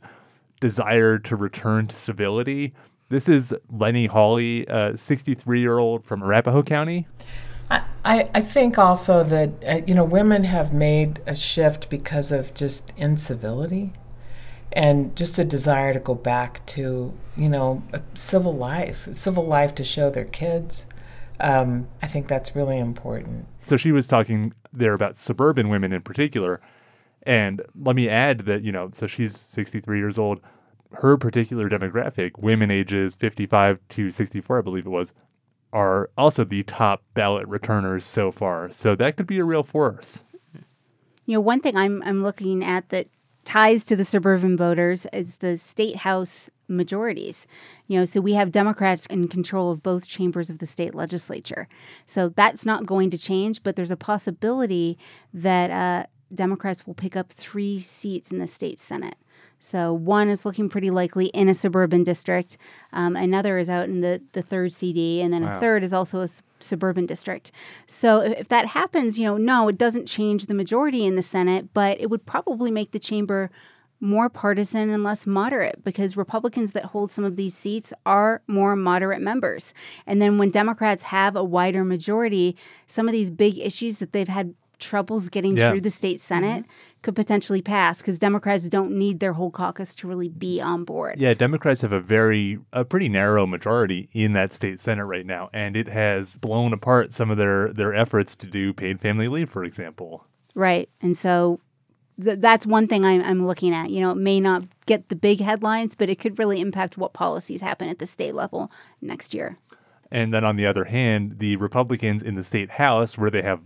desire 0.60 1.20
to 1.20 1.36
return 1.36 1.88
to 1.88 1.96
civility. 1.96 2.74
This 3.10 3.29
is 3.29 3.53
Lenny 3.72 4.08
Hawley, 4.08 4.65
a 4.65 4.98
63 4.98 5.60
year 5.60 5.77
old 5.77 6.03
from 6.03 6.24
Arapahoe 6.24 6.63
County. 6.63 7.08
I, 7.70 8.29
I 8.34 8.41
think 8.41 8.77
also 8.77 9.25
that 9.25 9.50
uh, 9.67 9.82
you 9.86 9.94
know 9.94 10.06
women 10.06 10.46
have 10.46 10.74
made 10.74 11.22
a 11.25 11.36
shift 11.36 11.89
because 11.89 12.32
of 12.32 12.53
just 12.53 12.94
incivility 12.96 13.91
and 14.72 15.13
just 15.15 15.38
a 15.38 15.44
desire 15.44 15.94
to 15.94 16.00
go 16.00 16.15
back 16.15 16.65
to 16.67 17.13
you 17.36 17.50
know 17.50 17.84
a 17.91 18.01
civil 18.13 18.53
life, 18.53 19.08
a 19.08 19.13
civil 19.13 19.46
life 19.46 19.75
to 19.75 19.84
show 19.84 20.10
their 20.10 20.25
kids. 20.25 20.86
Um, 21.39 21.88
I 22.01 22.08
think 22.08 22.27
that's 22.27 22.56
really 22.56 22.79
important. 22.79 23.48
So 23.63 23.77
she 23.77 23.91
was 23.91 24.08
talking 24.08 24.53
there 24.74 24.94
about 24.94 25.17
suburban 25.17 25.70
women 25.70 25.94
in 25.94 26.01
particular. 26.01 26.62
And 27.24 27.62
let 27.75 27.96
me 27.96 28.08
add 28.10 28.41
that, 28.41 28.63
you 28.63 28.72
know, 28.72 28.89
so 28.94 29.08
she's 29.08 29.38
63 29.38 30.00
years 30.00 30.17
old. 30.17 30.39
Her 30.94 31.17
particular 31.17 31.70
demographic, 31.70 32.32
women 32.38 32.72
ages 32.72 33.15
55 33.15 33.79
to 33.89 34.10
64, 34.10 34.60
I 34.60 34.62
believe 34.62 34.86
it 34.86 34.89
was, 34.89 35.13
are 35.74 36.10
also 36.17 36.46
the 36.46 36.63
top 36.63 37.03
ballot 37.13 37.46
returners 37.48 38.06
so 38.06 38.32
far. 38.32 38.72
So 38.72 38.96
that 38.96 39.17
could 39.17 39.27
be 39.27 39.39
a 39.39 39.44
real 39.44 39.63
force. 39.63 40.24
You 41.25 41.34
know, 41.34 41.41
one 41.41 41.60
thing 41.60 41.75
I'm 41.75 42.01
I'm 42.03 42.24
looking 42.24 42.63
at 42.63 42.88
that 42.89 43.08
ties 43.44 43.84
to 43.86 43.98
the 43.98 44.06
suburban 44.06 44.56
voters 44.56 45.06
is 45.12 45.38
the 45.38 45.58
state 45.58 45.98
house 45.98 46.50
majorities. 46.67 47.47
You 47.88 48.00
know, 48.00 48.05
so 48.05 48.21
we 48.21 48.33
have 48.33 48.51
Democrats 48.51 49.05
in 49.07 49.27
control 49.27 49.71
of 49.71 49.83
both 49.83 50.07
chambers 50.07 50.50
of 50.50 50.59
the 50.59 50.65
state 50.65 50.93
legislature. 50.95 51.67
So 52.05 52.29
that's 52.29 52.65
not 52.65 52.86
going 52.86 53.09
to 53.12 53.17
change, 53.17 53.63
but 53.63 53.75
there's 53.75 53.91
a 53.91 53.97
possibility 53.97 54.97
that 55.33 55.71
uh, 55.71 56.05
Democrats 56.33 56.86
will 56.86 56.93
pick 56.93 57.15
up 57.15 57.31
three 57.31 57.79
seats 57.79 58.31
in 58.31 58.39
the 58.39 58.47
state 58.47 58.79
senate. 58.79 59.15
So 59.59 59.91
one 59.91 60.29
is 60.29 60.45
looking 60.45 60.69
pretty 60.69 60.91
likely 60.91 61.27
in 61.27 61.50
a 61.50 61.53
suburban 61.53 62.03
district. 62.03 62.57
Um, 62.93 63.15
another 63.15 63.57
is 63.57 63.69
out 63.69 63.86
in 63.86 64.01
the, 64.01 64.21
the 64.33 64.43
third 64.43 64.71
CD, 64.71 65.19
and 65.21 65.33
then 65.33 65.43
a 65.43 65.59
third 65.59 65.83
is 65.83 65.93
also 65.93 66.19
a 66.19 66.25
s- 66.25 66.43
suburban 66.59 67.07
district. 67.07 67.51
So 67.88 68.19
if, 68.21 68.41
if 68.41 68.47
that 68.50 68.67
happens, 68.67 69.17
you 69.17 69.25
know, 69.25 69.38
no, 69.38 69.67
it 69.67 69.77
doesn't 69.77 70.05
change 70.05 70.45
the 70.45 70.53
majority 70.53 71.05
in 71.07 71.15
the 71.15 71.24
Senate, 71.24 71.74
but 71.74 72.00
it 72.00 72.12
would 72.12 72.25
probably 72.27 72.69
make 72.69 72.91
the 72.91 73.00
chamber 73.00 73.50
more 74.00 74.30
partisan 74.30 74.89
and 74.89 75.04
less 75.04 75.25
moderate 75.25 75.84
because 75.84 76.16
Republicans 76.16 76.74
that 76.74 76.86
hold 76.86 77.10
some 77.10 77.25
of 77.25 77.36
these 77.36 77.56
seats 77.56 77.94
are 78.06 78.42
more 78.48 78.75
moderate 78.75 79.22
members. 79.22 79.74
And 80.06 80.22
then 80.22 80.38
when 80.38 80.51
Democrats 80.51 81.04
have 81.04 81.36
a 81.36 81.44
wider 81.44 81.84
majority, 81.84 82.56
some 82.86 83.08
of 83.08 83.12
these 83.12 83.32
big 83.32 83.58
issues 83.58 84.00
that 84.00 84.13
they've 84.13 84.27
had 84.27 84.54
troubles 84.80 85.30
getting 85.30 85.58
Yeah. 85.58 85.72
through 85.72 85.82
the 85.82 85.89
state 85.89 86.18
mm-hmm. 86.18 86.27
Senate 86.27 86.66
could 87.01 87.16
potentially 87.16 87.62
pass 87.62 87.98
because 87.98 88.20
Democrats 88.20 88.68
don't 88.68 88.92
need 88.92 89.20
their 89.20 89.34
whole 89.34 89.50
caucus 89.50 89.96
to 89.96 90.08
really 90.08 90.30
be 90.30 90.62
on 90.62 90.84
board. 90.84 91.16
Yeah, 91.18 91.34
Democrats 91.34 91.82
have 91.82 91.92
a 91.92 92.00
very, 92.00 92.60
a 92.74 92.86
pretty 92.86 93.10
narrow 93.10 93.48
majority 93.48 94.10
in 94.13 94.34
that 94.34 94.54
state 94.54 94.80
senate 94.80 95.06
right 95.06 95.25
now, 95.25 95.50
and 95.54 95.75
it 95.75 95.88
has 95.88 96.38
blown 96.38 96.74
apart 96.74 97.13
some 97.13 97.32
of 97.32 97.38
their 97.38 97.74
their 97.74 97.94
efforts 97.94 98.36
to 98.36 98.46
do 98.48 98.74
paid 98.74 99.00
family 99.00 99.27
leave, 99.27 99.50
for 99.50 99.63
example. 99.63 100.25
Right. 100.54 100.89
And 101.01 101.16
so 101.16 101.60
th- 102.21 102.39
that's 102.39 102.65
one 102.65 102.88
thing 102.88 103.05
I'm, 103.05 103.21
I'm 103.24 103.45
looking 103.45 103.74
at. 103.74 103.89
You 103.89 104.01
know, 104.01 104.12
it 104.12 104.17
may 104.17 104.39
not 104.39 104.63
get 104.86 105.09
the 105.09 105.15
big 105.15 105.39
headlines, 105.39 105.95
but 105.95 106.09
it 106.09 106.19
could 106.19 106.38
really 106.39 106.59
impact 106.62 106.97
what 106.97 107.13
policies 107.13 107.62
happen 107.62 107.89
at 107.89 108.00
the 108.00 108.07
state 108.07 108.36
level 108.36 108.71
next 109.01 109.33
year. 109.33 109.57
And 110.12 110.33
then 110.33 110.43
on 110.45 110.55
the 110.55 110.65
other 110.65 110.86
hand, 110.86 111.39
the 111.39 111.55
Republicans 111.57 112.24
in 112.24 112.36
the 112.36 112.43
state 112.43 112.69
house, 112.71 113.17
where 113.17 113.29
they 113.29 113.41
have 113.41 113.59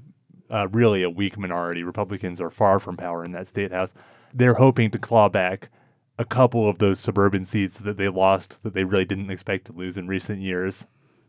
uh, 0.49 0.67
really 0.69 1.03
a 1.03 1.09
weak 1.09 1.37
minority, 1.37 1.83
Republicans 1.83 2.41
are 2.41 2.49
far 2.49 2.79
from 2.79 2.97
power 2.97 3.23
in 3.23 3.31
that 3.33 3.47
state 3.47 3.71
house. 3.71 3.93
They're 4.33 4.55
hoping 4.55 4.89
to 4.91 4.97
claw 4.97 5.29
back 5.29 5.69
a 6.17 6.25
couple 6.25 6.67
of 6.67 6.77
those 6.79 6.99
suburban 6.99 7.45
seats 7.45 7.77
that 7.79 7.97
they 7.97 8.07
lost 8.07 8.61
that 8.63 8.73
they 8.73 8.83
really 8.83 9.05
didn't 9.05 9.29
expect 9.29 9.65
to 9.65 9.73
lose 9.73 9.97
in 9.97 10.07
recent 10.07 10.41
years. 10.41 10.85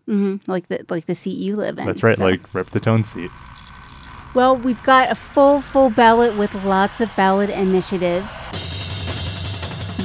Like 0.07 0.69
the 0.69 0.85
like 0.91 1.07
the 1.07 1.15
seat 1.15 1.39
you 1.39 1.57
live 1.57 1.79
in. 1.79 1.87
That's 1.87 2.03
right, 2.03 2.19
So- 2.19 2.25
like 2.25 2.53
Rep 2.55 2.67
Titone 2.67 3.07
seat. 3.07 3.31
Well, 4.35 4.57
we've 4.57 4.83
got 4.83 5.11
a 5.11 5.15
full, 5.15 5.61
full 5.61 5.91
ballot 5.91 6.37
with 6.37 6.55
lots 6.65 7.01
of 7.03 7.15
ballot 7.17 7.51
initiatives. 7.51 8.31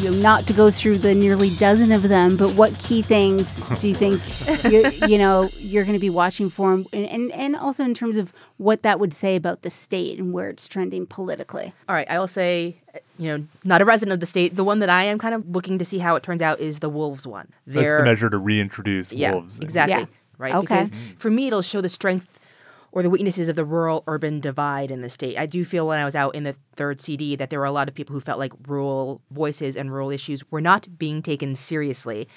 You 0.01 0.11
know, 0.11 0.17
not 0.19 0.45
to 0.47 0.53
go 0.53 0.69
through 0.69 0.99
the 0.99 1.15
nearly 1.15 1.49
dozen 1.51 1.91
of 1.91 2.03
them, 2.03 2.37
but 2.37 2.53
what 2.53 2.77
key 2.77 3.01
things 3.01 3.59
do 3.79 3.87
you 3.87 3.95
think 3.95 4.21
you, 4.71 5.07
you 5.07 5.17
know 5.17 5.49
you're 5.57 5.85
going 5.85 5.95
to 5.95 5.99
be 5.99 6.11
watching 6.11 6.51
for, 6.51 6.71
and, 6.73 6.87
and 6.93 7.31
and 7.31 7.55
also 7.55 7.83
in 7.83 7.95
terms 7.95 8.15
of 8.15 8.31
what 8.57 8.83
that 8.83 8.99
would 8.99 9.11
say 9.11 9.35
about 9.35 9.63
the 9.63 9.71
state 9.71 10.19
and 10.19 10.33
where 10.33 10.49
it's 10.49 10.67
trending 10.67 11.07
politically? 11.07 11.73
All 11.89 11.95
right, 11.95 12.07
I 12.11 12.19
will 12.19 12.27
say, 12.27 12.77
you 13.17 13.35
know, 13.37 13.47
not 13.63 13.81
a 13.81 13.85
resident 13.85 14.13
of 14.13 14.19
the 14.19 14.27
state. 14.27 14.55
The 14.55 14.63
one 14.63 14.79
that 14.79 14.89
I 14.89 15.03
am 15.03 15.17
kind 15.17 15.33
of 15.33 15.47
looking 15.49 15.79
to 15.79 15.85
see 15.85 15.97
how 15.97 16.15
it 16.15 16.21
turns 16.21 16.43
out 16.43 16.59
is 16.59 16.77
the 16.77 16.89
wolves 16.89 17.25
one. 17.25 17.47
That's 17.65 17.83
They're- 17.85 17.97
the 17.97 18.03
measure 18.03 18.29
to 18.29 18.37
reintroduce 18.37 19.11
yeah, 19.11 19.31
wolves. 19.31 19.59
exactly. 19.59 20.01
Yeah. 20.01 20.05
Right. 20.37 20.53
Okay. 20.53 20.83
Because 20.83 20.91
for 21.17 21.31
me, 21.31 21.47
it'll 21.47 21.63
show 21.63 21.81
the 21.81 21.89
strength 21.89 22.39
or 22.91 23.03
the 23.03 23.09
weaknesses 23.09 23.49
of 23.49 23.55
the 23.55 23.65
rural 23.65 24.03
urban 24.07 24.39
divide 24.39 24.91
in 24.91 25.01
the 25.01 25.09
state. 25.09 25.37
I 25.37 25.45
do 25.45 25.65
feel 25.65 25.87
when 25.87 25.99
I 25.99 26.05
was 26.05 26.15
out 26.15 26.35
in 26.35 26.43
the 26.43 26.55
third 26.75 26.99
CD 27.01 27.35
that 27.35 27.49
there 27.49 27.59
were 27.59 27.65
a 27.65 27.71
lot 27.71 27.87
of 27.87 27.95
people 27.95 28.13
who 28.13 28.21
felt 28.21 28.39
like 28.39 28.53
rural 28.67 29.21
voices 29.31 29.75
and 29.75 29.91
rural 29.91 30.09
issues 30.09 30.49
were 30.51 30.61
not 30.61 30.97
being 30.97 31.21
taken 31.21 31.55
seriously. 31.55 32.27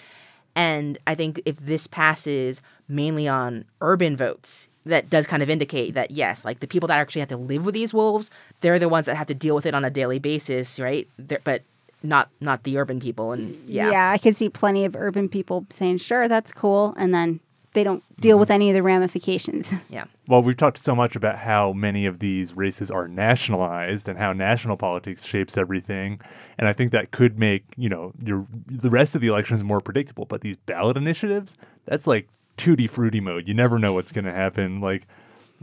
And 0.55 0.99
I 1.07 1.15
think 1.15 1.41
if 1.45 1.57
this 1.59 1.87
passes 1.87 2.61
mainly 2.89 3.29
on 3.29 3.65
urban 3.81 4.17
votes, 4.17 4.69
that 4.85 5.09
does 5.11 5.27
kind 5.27 5.43
of 5.43 5.51
indicate 5.51 5.95
that 5.95 6.11
yes, 6.11 6.45
like 6.45 6.61
the 6.61 6.67
people 6.67 6.89
that 6.89 6.99
actually 6.99 7.21
have 7.21 7.29
to 7.29 7.37
live 7.37 7.65
with 7.65 7.75
these 7.75 7.95
wolves, 7.95 8.31
they're 8.61 8.79
the 8.79 8.89
ones 8.89 9.07
that 9.07 9.17
have 9.17 9.27
to 9.29 9.35
deal 9.35 9.55
with 9.55 9.67
it 9.67 9.75
on 9.75 9.85
a 9.85 9.91
daily 9.91 10.19
basis, 10.19 10.81
right? 10.81 11.07
They're, 11.19 11.41
but 11.45 11.63
not 12.03 12.31
not 12.41 12.63
the 12.65 12.79
urban 12.79 12.99
people. 12.99 13.33
And 13.33 13.57
yeah, 13.67 13.91
Yeah, 13.91 14.11
I 14.11 14.19
could 14.19 14.35
see 14.35 14.49
plenty 14.49 14.85
of 14.85 14.97
urban 14.97 15.29
people 15.29 15.67
saying, 15.71 15.99
"Sure, 15.99 16.29
that's 16.29 16.51
cool," 16.51 16.95
and 16.97 17.15
then 17.15 17.41
they 17.73 17.85
don't 17.85 18.03
deal 18.21 18.39
with 18.39 18.49
mm-hmm. 18.49 18.55
any 18.55 18.71
of 18.71 18.75
the 18.75 18.83
ramifications. 18.83 19.73
yeah. 19.89 20.05
Well, 20.27 20.43
we've 20.43 20.57
talked 20.57 20.79
so 20.79 20.95
much 20.95 21.17
about 21.17 21.39
how 21.39 21.73
many 21.73 22.07
of 22.07 22.19
these 22.19 22.55
races 22.55 22.91
are 22.91 23.09
nationalized 23.09 24.09
and 24.09 24.19
how 24.19 24.33
national 24.33 24.77
politics 24.77 25.25
shapes 25.25 25.57
everything, 25.57 26.21
and 26.59 26.69
I 26.69 26.73
think 26.73 26.93
that 26.93 27.11
could 27.11 27.39
make 27.39 27.65
you 27.77 27.89
know 27.89 28.13
your 28.23 28.47
the 28.67 28.91
rest 28.91 29.15
of 29.15 29.21
the 29.21 29.29
elections 29.29 29.63
more 29.65 29.81
predictable. 29.81 30.25
But 30.25 30.41
these 30.41 30.57
ballot 30.57 30.97
initiatives, 30.97 31.57
that's 31.87 32.07
like 32.07 32.29
tutti 32.57 32.87
frutti 32.87 33.21
mode. 33.21 33.49
You 33.49 33.55
never 33.55 33.79
know 33.79 33.93
what's 33.93 34.13
going 34.13 34.27
to 34.27 34.33
happen. 34.33 34.81
Like 34.81 35.07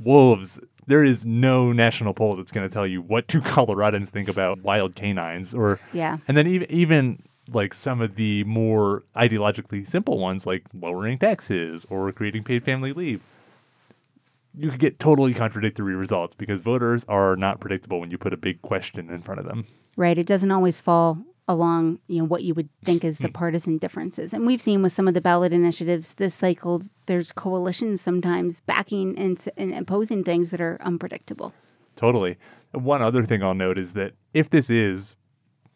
wolves, 0.02 0.60
there 0.88 1.04
is 1.04 1.26
no 1.26 1.72
national 1.72 2.14
poll 2.14 2.36
that's 2.36 2.52
going 2.52 2.68
to 2.68 2.74
tell 2.74 2.88
you 2.88 3.02
what 3.02 3.28
do 3.28 3.42
Coloradans 3.42 4.08
think 4.08 4.28
about 4.30 4.62
wild 4.62 4.96
canines, 4.96 5.54
or 5.54 5.80
Yeah. 5.94 6.18
and 6.28 6.38
then 6.38 6.48
even 6.48 6.72
even 6.72 7.22
like 7.50 7.74
some 7.74 8.02
of 8.02 8.16
the 8.16 8.44
more 8.44 9.04
ideologically 9.16 9.88
simple 9.88 10.18
ones, 10.18 10.46
like 10.46 10.64
lowering 10.74 11.18
taxes 11.18 11.86
or 11.90 12.12
creating 12.12 12.44
paid 12.44 12.64
family 12.64 12.94
leave 12.94 13.22
you 14.58 14.72
could 14.72 14.80
get 14.80 15.00
totally 15.00 15.34
contradictory 15.34 15.96
results 15.96 16.36
because 16.36 16.62
voters 16.62 17.06
are 17.08 17.36
not 17.36 17.60
predictable 17.60 18.00
when 18.00 18.10
you 18.10 18.18
put 18.18 18.34
a 18.34 18.38
big 18.38 18.62
question 18.64 19.10
in 19.10 19.22
front 19.22 19.40
of 19.40 19.46
them. 19.46 19.66
right? 19.96 20.18
It 20.18 20.26
doesn't 20.26 20.52
always 20.52 20.80
fall 20.80 21.20
along, 21.48 22.00
you 22.08 22.20
know, 22.20 22.26
what 22.26 22.44
you 22.44 22.54
would 22.54 22.68
think 22.84 23.06
is 23.06 23.20
the 23.20 23.28
hmm. 23.28 23.34
partisan 23.34 23.78
differences. 23.78 24.34
And 24.34 24.46
we've 24.46 24.62
seen 24.62 24.82
with 24.82 24.92
some 24.92 25.08
of 25.08 25.14
the 25.14 25.22
ballot 25.22 25.54
initiatives 25.54 26.16
this 26.16 26.34
cycle, 26.34 26.82
there's 27.06 27.32
coalitions 27.32 28.02
sometimes 28.02 28.60
backing 28.62 29.18
and, 29.18 29.48
and 29.56 29.74
opposing 29.74 30.24
things 30.24 30.52
that 30.52 30.60
are 30.60 30.78
unpredictable. 30.82 31.54
Totally. 31.96 32.38
One 32.74 33.02
other 33.02 33.24
thing 33.24 33.44
I'll 33.44 33.54
note 33.54 33.78
is 33.78 33.94
that 33.94 34.14
if 34.34 34.50
this 34.50 34.70
is, 34.70 35.16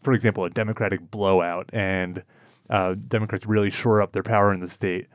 for 0.02 0.14
example, 0.14 0.46
a 0.46 0.50
Democratic 0.50 1.12
blowout 1.12 1.70
and 1.74 2.24
uh, 2.70 2.96
Democrats 3.08 3.46
really 3.46 3.70
shore 3.70 4.02
up 4.02 4.12
their 4.14 4.24
power 4.24 4.54
in 4.54 4.60
the 4.60 4.68
state, 4.68 5.08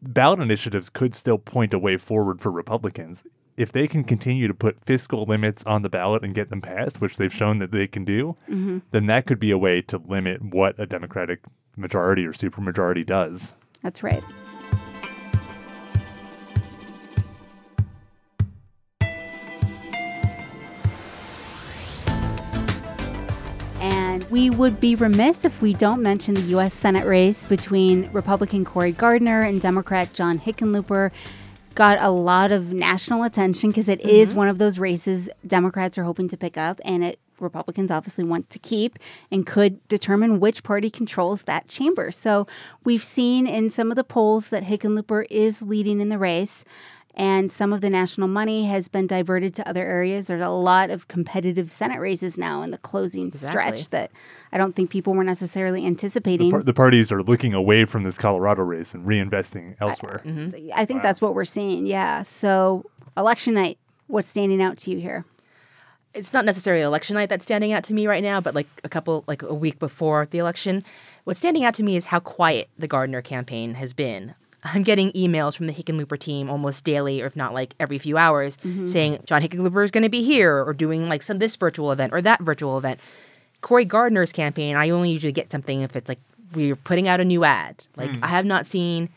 ballot 0.00 0.40
initiatives 0.40 0.88
could 0.88 1.14
still 1.14 1.38
point 1.38 1.74
a 1.74 1.78
way 1.78 1.96
forward 1.96 2.40
for 2.40 2.50
Republicans. 2.50 3.24
if 3.56 3.70
they 3.70 3.86
can 3.86 4.02
continue 4.02 4.48
to 4.48 4.54
put 4.54 4.82
fiscal 4.82 5.24
limits 5.24 5.62
on 5.64 5.82
the 5.82 5.90
ballot 5.90 6.24
and 6.24 6.34
get 6.34 6.48
them 6.48 6.60
passed, 6.62 7.00
which 7.02 7.18
they've 7.18 7.34
shown 7.34 7.58
that 7.58 7.70
they 7.70 7.86
can 7.86 8.02
do, 8.04 8.34
then 8.92 9.06
that 9.06 9.26
could 9.26 9.38
be 9.38 9.50
a 9.50 9.58
way 9.58 9.82
to 9.82 9.98
limit 9.98 10.40
what 10.42 10.74
a 10.78 10.86
Democratic 10.86 11.40
majority 11.76 12.24
or 12.26 12.32
supermajority 12.32 13.04
does. 13.04 13.54
That's 13.82 14.02
right. 14.02 14.24
We 24.32 24.48
would 24.48 24.80
be 24.80 24.94
remiss 24.94 25.44
if 25.44 25.60
we 25.60 25.74
don't 25.74 26.00
mention 26.00 26.34
the 26.34 26.40
U.S. 26.40 26.72
Senate 26.72 27.06
race 27.06 27.44
between 27.44 28.10
Republican 28.12 28.64
Cory 28.64 28.90
Gardner 28.90 29.42
and 29.42 29.60
Democrat 29.60 30.14
John 30.14 30.38
Hickenlooper. 30.38 31.10
Got 31.74 31.98
a 32.00 32.08
lot 32.08 32.50
of 32.50 32.72
national 32.72 33.24
attention 33.24 33.70
because 33.70 33.90
it 33.90 34.00
is 34.00 34.30
mm-hmm. 34.30 34.38
one 34.38 34.48
of 34.48 34.56
those 34.56 34.78
races 34.78 35.28
Democrats 35.46 35.98
are 35.98 36.04
hoping 36.04 36.28
to 36.28 36.38
pick 36.38 36.56
up, 36.56 36.80
and 36.82 37.04
it 37.04 37.20
Republicans 37.40 37.90
obviously 37.90 38.24
want 38.24 38.48
to 38.48 38.58
keep 38.58 38.98
and 39.30 39.46
could 39.46 39.86
determine 39.88 40.40
which 40.40 40.62
party 40.62 40.88
controls 40.88 41.42
that 41.42 41.68
chamber. 41.68 42.10
So 42.10 42.46
we've 42.84 43.04
seen 43.04 43.46
in 43.46 43.68
some 43.68 43.90
of 43.90 43.96
the 43.96 44.04
polls 44.04 44.48
that 44.48 44.62
Hickenlooper 44.62 45.26
is 45.28 45.60
leading 45.60 46.00
in 46.00 46.08
the 46.08 46.18
race 46.18 46.64
and 47.14 47.50
some 47.50 47.72
of 47.72 47.82
the 47.82 47.90
national 47.90 48.28
money 48.28 48.66
has 48.66 48.88
been 48.88 49.06
diverted 49.06 49.54
to 49.56 49.68
other 49.68 49.86
areas. 49.86 50.28
There's 50.28 50.44
a 50.44 50.48
lot 50.48 50.90
of 50.90 51.08
competitive 51.08 51.70
Senate 51.70 52.00
races 52.00 52.38
now 52.38 52.62
in 52.62 52.70
the 52.70 52.78
closing 52.78 53.26
Exactly. 53.26 53.50
stretch 53.50 53.90
that 53.90 54.10
I 54.50 54.58
don't 54.58 54.74
think 54.74 54.90
people 54.90 55.12
were 55.12 55.24
necessarily 55.24 55.84
anticipating. 55.84 56.50
Par- 56.50 56.62
the 56.62 56.72
parties 56.72 57.12
are 57.12 57.22
looking 57.22 57.52
away 57.52 57.84
from 57.84 58.04
this 58.04 58.16
Colorado 58.16 58.62
race 58.62 58.94
and 58.94 59.06
reinvesting 59.06 59.76
elsewhere. 59.80 60.22
I 60.24 60.28
mm-hmm. 60.28 60.84
think 60.84 61.02
that's 61.02 61.20
what 61.20 61.34
we're 61.34 61.44
seeing. 61.44 61.86
Yeah. 61.86 62.22
So 62.22 62.84
election 63.16 63.54
night, 63.54 63.78
what's 64.06 64.28
standing 64.28 64.62
out 64.62 64.78
to 64.78 64.90
you 64.90 64.98
here? 64.98 65.26
it's 66.14 66.32
not 66.32 66.44
necessarily 66.44 66.82
election 66.82 67.14
night 67.14 67.28
that's 67.28 67.44
standing 67.44 67.72
out 67.72 67.84
to 67.84 67.94
me 67.94 68.06
right 68.06 68.22
now, 68.22 68.40
but 68.40 68.54
like 68.54 68.66
a 68.84 68.88
couple, 68.88 69.24
like 69.26 69.42
a 69.42 69.54
week 69.54 69.78
before 69.78 70.26
the 70.30 70.38
election, 70.38 70.82
what's 71.24 71.40
standing 71.40 71.64
out 71.64 71.74
to 71.74 71.82
me 71.82 71.96
is 71.96 72.06
how 72.06 72.20
quiet 72.20 72.68
the 72.78 72.86
Gardner 72.86 73.22
campaign 73.22 73.74
has 73.74 73.92
been. 73.92 74.34
I'm 74.64 74.82
getting 74.82 75.10
emails 75.12 75.56
from 75.56 75.66
the 75.66 75.72
Hickenlooper 75.72 76.18
team 76.18 76.48
almost 76.48 76.84
daily, 76.84 77.20
or 77.20 77.26
if 77.26 77.34
not 77.34 77.52
like 77.52 77.74
every 77.80 77.98
few 77.98 78.16
hours, 78.16 78.56
mm-hmm. 78.58 78.86
saying 78.86 79.18
John 79.24 79.42
Hickenlooper 79.42 79.84
is 79.84 79.90
going 79.90 80.04
to 80.04 80.08
be 80.08 80.22
here, 80.22 80.62
or 80.62 80.72
doing 80.72 81.08
like 81.08 81.22
some 81.22 81.38
this 81.38 81.56
virtual 81.56 81.90
event 81.90 82.12
or 82.12 82.22
that 82.22 82.40
virtual 82.40 82.78
event. 82.78 83.00
Cory 83.60 83.84
Gardner's 83.84 84.32
campaign, 84.32 84.76
I 84.76 84.90
only 84.90 85.10
usually 85.10 85.32
get 85.32 85.50
something 85.50 85.82
if 85.82 85.96
it's 85.96 86.08
like 86.08 86.20
we're 86.54 86.76
putting 86.76 87.08
out 87.08 87.20
a 87.20 87.24
new 87.24 87.44
ad. 87.44 87.84
Like 87.96 88.10
mm. 88.10 88.18
I 88.22 88.28
have 88.28 88.44
not 88.44 88.66
seen 88.66 89.08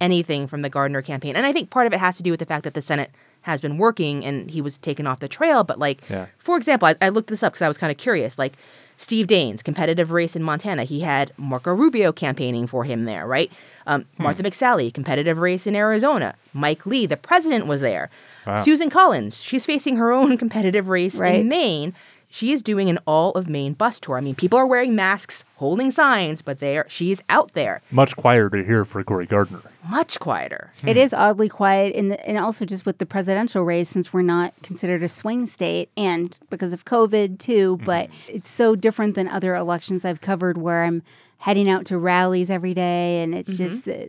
anything 0.00 0.46
from 0.46 0.62
the 0.62 0.70
Gardner 0.70 1.02
campaign, 1.02 1.36
and 1.36 1.46
I 1.46 1.52
think 1.52 1.70
part 1.70 1.86
of 1.86 1.92
it 1.92 2.00
has 2.00 2.16
to 2.16 2.22
do 2.22 2.30
with 2.30 2.40
the 2.40 2.46
fact 2.46 2.64
that 2.64 2.74
the 2.74 2.82
Senate 2.82 3.10
has 3.44 3.60
been 3.60 3.76
working 3.76 4.24
and 4.24 4.50
he 4.50 4.62
was 4.62 4.78
taken 4.78 5.06
off 5.06 5.20
the 5.20 5.28
trail. 5.28 5.64
But 5.64 5.78
like, 5.78 6.00
Yeah. 6.08 6.26
for 6.38 6.56
example, 6.56 6.88
I, 6.88 6.96
I 7.02 7.10
looked 7.10 7.28
this 7.28 7.42
up 7.42 7.52
because 7.52 7.62
I 7.62 7.68
was 7.68 7.76
kind 7.76 7.90
of 7.90 7.98
curious. 7.98 8.38
Like 8.38 8.54
Steve 8.96 9.26
Daines, 9.26 9.62
competitive 9.62 10.12
race 10.12 10.34
in 10.34 10.42
Montana, 10.42 10.84
he 10.84 11.00
had 11.00 11.30
Marco 11.36 11.74
Rubio 11.74 12.10
campaigning 12.10 12.66
for 12.66 12.84
him 12.84 13.04
there, 13.04 13.26
right? 13.26 13.52
Um, 13.86 14.06
hmm. 14.16 14.22
Martha 14.22 14.42
McSally, 14.42 14.92
competitive 14.92 15.38
race 15.38 15.66
in 15.66 15.76
Arizona. 15.76 16.34
Mike 16.52 16.86
Lee, 16.86 17.06
the 17.06 17.16
president, 17.16 17.66
was 17.66 17.80
there. 17.80 18.10
Susan 18.58 18.90
Collins, 18.90 19.42
she's 19.42 19.64
facing 19.64 19.96
her 19.96 20.12
own 20.12 20.36
competitive 20.44 20.88
race 20.88 21.16
Right. 21.18 21.36
in 21.40 21.48
Maine. 21.48 21.94
She 22.28 22.52
is 22.52 22.62
doing 22.64 22.90
an 22.90 22.98
all 23.06 23.30
of 23.32 23.48
Maine 23.48 23.74
bus 23.74 24.00
tour. 24.00 24.18
I 24.18 24.20
mean, 24.20 24.34
people 24.34 24.58
are 24.58 24.66
wearing 24.66 24.94
masks, 24.96 25.44
holding 25.56 25.90
signs, 25.92 26.42
but 26.42 26.58
they 26.58 26.76
are, 26.76 26.86
she's 26.88 27.22
out 27.28 27.52
there, 27.54 27.80
Much 27.92 28.16
quieter 28.16 28.50
here 28.62 28.84
for 28.84 29.04
Cory 29.04 29.24
Gardner. 29.24 29.60
much 29.88 30.18
quieter. 30.18 30.72
Hmm. 30.80 30.88
It 30.88 30.96
is 30.96 31.14
oddly 31.14 31.48
quiet, 31.48 31.94
in 31.94 32.08
the, 32.08 32.28
and 32.28 32.36
also 32.36 32.64
just 32.64 32.84
with 32.84 32.98
the 32.98 33.06
presidential 33.06 33.62
race, 33.62 33.88
since 33.88 34.12
we're 34.12 34.22
not 34.22 34.52
considered 34.62 35.02
a 35.04 35.08
swing 35.08 35.46
state, 35.46 35.90
and 35.96 36.36
because 36.50 36.72
of 36.72 36.84
COVID 36.84 37.38
too. 37.38 37.78
But 37.84 38.08
hmm. 38.08 38.14
it's 38.28 38.50
so 38.50 38.74
different 38.74 39.14
than 39.14 39.28
other 39.28 39.54
elections 39.54 40.04
I've 40.04 40.20
covered, 40.20 40.58
where 40.58 40.82
I'm 40.84 41.02
heading 41.44 41.68
out 41.68 41.84
to 41.84 41.98
rallies 41.98 42.50
every 42.50 42.72
day, 42.72 43.22
and 43.22 43.34
it's 43.34 43.58
just 43.58 43.86
uh, 43.86 44.06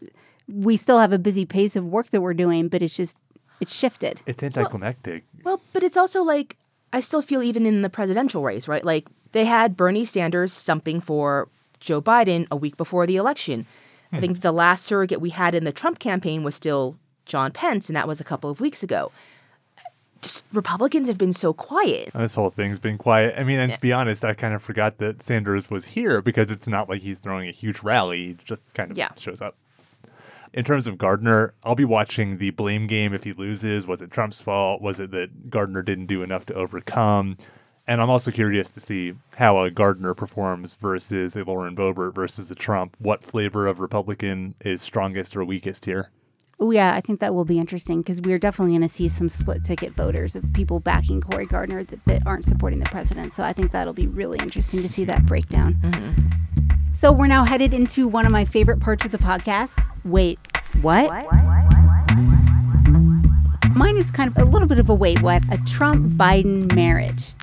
we 0.48 0.78
still 0.78 1.00
have 1.00 1.12
a 1.12 1.20
busy 1.20 1.46
pace 1.46 1.76
of 1.76 1.86
work 1.86 2.10
that 2.12 2.22
we're 2.22 2.34
doing, 2.34 2.70
but 2.70 2.82
it's 2.82 2.96
just 2.96 3.22
it's 3.60 3.76
shifted. 3.76 4.22
It's 4.26 4.42
anticlimactic. 4.42 5.26
Well, 5.44 5.60
but 5.74 5.84
it's 5.84 5.98
also 5.98 6.24
like 6.24 6.56
I 6.94 7.02
still 7.02 7.22
feel 7.22 7.44
even 7.44 7.66
in 7.66 7.82
the 7.82 7.90
presidential 7.90 8.42
race, 8.42 8.70
right? 8.70 8.86
Like 8.86 9.08
they 9.34 9.44
had 9.44 9.76
Bernie 9.76 10.06
Sanders 10.06 10.54
stumping 10.54 11.02
for 11.02 11.50
Joe 11.82 12.02
Biden 12.02 12.48
a 12.50 12.56
week 12.56 12.78
before 12.78 13.06
the 13.06 13.18
election. 13.18 13.66
I 14.14 14.22
think 14.22 14.40
the 14.40 14.54
last 14.54 14.86
surrogate 14.86 15.20
we 15.20 15.32
had 15.32 15.54
in 15.54 15.66
the 15.66 15.74
Trump 15.74 16.00
campaign 16.00 16.42
was 16.42 16.56
still 16.56 16.96
John 17.26 17.52
Pence, 17.52 17.90
and 17.90 17.98
that 17.98 18.08
was 18.08 18.22
a 18.22 18.24
couple 18.24 18.50
of 18.50 18.62
weeks 18.62 18.82
ago. 18.82 19.12
Republicans 20.56 21.08
have 21.08 21.18
been 21.18 21.34
so 21.34 21.54
quiet. 21.54 22.12
This 22.14 22.36
whole 22.36 22.50
thing's 22.50 22.80
been 22.80 22.98
quiet. 22.98 23.36
I 23.38 23.44
mean, 23.44 23.60
and 23.60 23.74
to 23.74 23.80
be 23.80 23.92
honest, 23.94 24.24
I 24.26 24.34
kind 24.34 24.54
of 24.54 24.62
forgot 24.64 24.98
that 25.00 25.22
Sanders 25.22 25.70
was 25.70 25.86
here 25.86 26.22
because 26.22 26.50
it's 26.50 26.68
not 26.68 26.90
like 26.90 27.02
he's 27.02 27.20
throwing 27.20 27.48
a 27.48 27.52
huge 27.52 27.82
rally. 27.84 28.28
He 28.28 28.38
just 28.44 28.74
kind 28.74 28.92
of 28.92 28.98
Yeah. 28.98 29.10
shows 29.18 29.42
up. 29.42 29.56
In 30.54 30.64
terms 30.64 30.88
of 30.88 30.98
Gardner, 30.98 31.54
I'll 31.66 31.76
be 31.76 31.84
watching 31.86 32.38
the 32.38 32.52
blame 32.52 32.88
game 32.88 33.14
if 33.14 33.24
he 33.26 33.34
loses. 33.34 33.88
Was 33.88 34.02
it 34.02 34.10
Trump's 34.10 34.40
fault? 34.40 34.82
Was 34.82 35.00
it 35.02 35.12
that 35.12 35.50
Gardner 35.50 35.82
didn't 35.82 36.06
do 36.06 36.24
enough 36.24 36.46
to 36.46 36.54
overcome? 36.54 37.38
And 37.88 38.02
I'm 38.02 38.10
also 38.10 38.32
curious 38.32 38.72
to 38.72 38.80
see 38.80 39.14
how 39.36 39.62
a 39.62 39.70
Gardner 39.70 40.14
performs 40.16 40.74
versus 40.76 41.36
a 41.36 41.44
Lauren 41.44 41.76
Boebert 41.76 42.16
versus 42.16 42.50
a 42.50 42.56
Trump. 42.56 42.96
What 43.00 43.22
flavor 43.24 43.68
of 43.68 43.80
Republican 43.80 44.56
is 44.62 44.82
strongest 44.82 45.36
or 45.36 45.44
weakest 45.44 45.86
here? 45.86 46.10
Oh 46.58 46.72
yeah, 46.72 46.96
I 46.96 47.02
think 47.02 47.20
that 47.20 47.34
will 47.36 47.44
be 47.44 47.60
interesting 47.60 48.02
because 48.02 48.22
we're 48.22 48.38
definitely 48.38 48.72
going 48.72 48.88
to 48.88 48.94
see 48.94 49.10
some 49.10 49.28
split 49.28 49.64
ticket 49.64 49.94
voters 49.94 50.38
of 50.38 50.54
people 50.54 50.80
backing 50.80 51.20
Cory 51.20 51.46
Gardner 51.46 51.84
that, 51.84 52.04
that 52.06 52.26
aren't 52.26 52.46
supporting 52.46 52.80
the 52.80 52.90
president. 52.90 53.34
So 53.34 53.44
I 53.44 53.52
think 53.52 53.74
that'll 53.74 53.94
be 53.94 54.08
really 54.08 54.40
interesting 54.40 54.82
to 54.82 54.88
see 54.88 55.04
that 55.06 55.26
breakdown. 55.26 55.76
So 56.94 57.12
we're 57.12 57.28
now 57.28 57.44
headed 57.46 57.74
into 57.74 58.08
one 58.08 58.26
of 58.26 58.32
my 58.32 58.46
favorite 58.46 58.80
parts 58.80 59.04
of 59.06 59.12
the 59.12 59.18
podcast. 59.18 59.78
Wait, 60.06 60.40
what? 60.82 61.10
Mine 63.76 63.98
is 63.98 64.10
kind 64.10 64.32
of 64.34 64.42
a 64.42 64.50
little 64.50 64.70
bit 64.70 64.80
of 64.80 64.90
a 64.90 64.94
wait 64.94 65.22
what 65.22 65.44
a 65.52 65.58
Trump 65.66 66.14
Biden 66.14 66.74
marriage. 66.74 67.34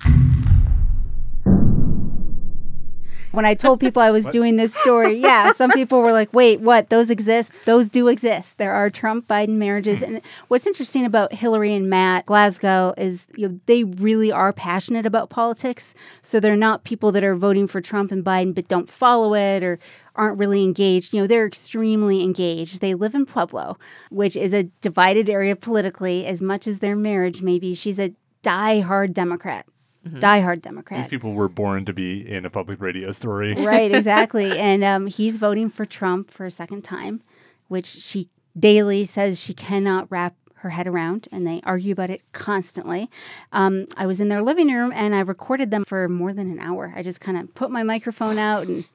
When 3.33 3.45
I 3.45 3.55
told 3.55 3.79
people 3.79 3.99
I 3.99 4.11
was 4.11 4.27
doing 4.27 4.57
this 4.57 4.75
story, 4.75 5.17
yeah, 5.17 5.53
some 5.53 5.71
people 5.71 6.03
were 6.03 6.11
like, 6.11 6.31
wait, 6.35 6.61
what? 6.61 6.91
Those 6.91 7.09
exist? 7.09 7.65
Those 7.65 7.89
do 7.89 8.07
exist. 8.07 8.59
There 8.59 8.75
are 8.75 8.91
Trump 8.91 9.27
Biden 9.27 9.55
marriages. 9.55 10.03
And 10.03 10.21
what's 10.49 10.67
interesting 10.67 11.03
about 11.03 11.33
Hillary 11.33 11.73
and 11.73 11.89
Matt 11.89 12.27
Glasgow 12.27 12.93
is 12.95 13.25
you 13.35 13.49
know, 13.49 13.59
they 13.65 13.85
really 13.85 14.31
are 14.31 14.53
passionate 14.53 15.07
about 15.07 15.31
politics. 15.31 15.95
So 16.21 16.39
they're 16.39 16.55
not 16.55 16.83
people 16.83 17.11
that 17.11 17.23
are 17.23 17.33
voting 17.33 17.65
for 17.65 17.81
Trump 17.81 18.11
and 18.11 18.23
Biden 18.23 18.53
but 18.53 18.67
don't 18.67 18.87
follow 18.87 19.33
it 19.33 19.63
or 19.63 19.79
aren't 20.15 20.37
really 20.37 20.63
engaged. 20.63 21.11
You 21.11 21.21
know, 21.21 21.27
they're 21.27 21.47
extremely 21.47 22.21
engaged. 22.21 22.81
They 22.81 22.93
live 22.93 23.15
in 23.15 23.25
Pueblo, 23.25 23.79
which 24.11 24.35
is 24.35 24.53
a 24.53 24.69
divided 24.81 25.27
area 25.27 25.55
politically, 25.55 26.27
as 26.27 26.39
much 26.39 26.67
as 26.67 26.79
their 26.79 26.95
marriage 26.95 27.41
maybe. 27.41 27.73
She's 27.73 27.97
a 27.97 28.13
die-hard 28.43 29.15
Democrat. 29.15 29.65
Die-hard 30.03 30.59
These 30.59 30.63
Democrat. 30.63 31.01
These 31.01 31.09
people 31.09 31.33
were 31.33 31.47
born 31.47 31.85
to 31.85 31.93
be 31.93 32.29
in 32.29 32.45
a 32.45 32.49
public 32.49 32.81
radio 32.81 33.11
story. 33.11 33.53
right, 33.57 33.93
exactly. 33.95 34.57
And 34.57 34.83
um, 34.83 35.07
he's 35.07 35.37
voting 35.37 35.69
for 35.69 35.85
Trump 35.85 36.29
for 36.31 36.45
a 36.45 36.51
second 36.51 36.83
time, 36.83 37.21
which 37.67 37.85
she 37.85 38.29
daily 38.57 39.05
says 39.05 39.39
she 39.39 39.53
cannot 39.53 40.11
wrap 40.11 40.35
her 40.55 40.71
head 40.71 40.87
around, 40.87 41.27
and 41.31 41.45
they 41.45 41.61
argue 41.65 41.91
about 41.91 42.09
it 42.09 42.21
constantly. 42.31 43.09
Um, 43.51 43.85
I 43.97 44.05
was 44.05 44.19
in 44.21 44.29
their 44.29 44.41
living 44.41 44.71
room 44.73 44.91
and 44.93 45.13
I 45.13 45.19
recorded 45.19 45.71
them 45.71 45.83
for 45.85 46.07
more 46.07 46.33
than 46.33 46.49
an 46.49 46.59
hour. 46.59 46.93
I 46.95 47.03
just 47.03 47.19
kind 47.19 47.37
of 47.37 47.53
put 47.53 47.69
my 47.69 47.83
microphone 47.83 48.37
out 48.37 48.67
and 48.67 48.85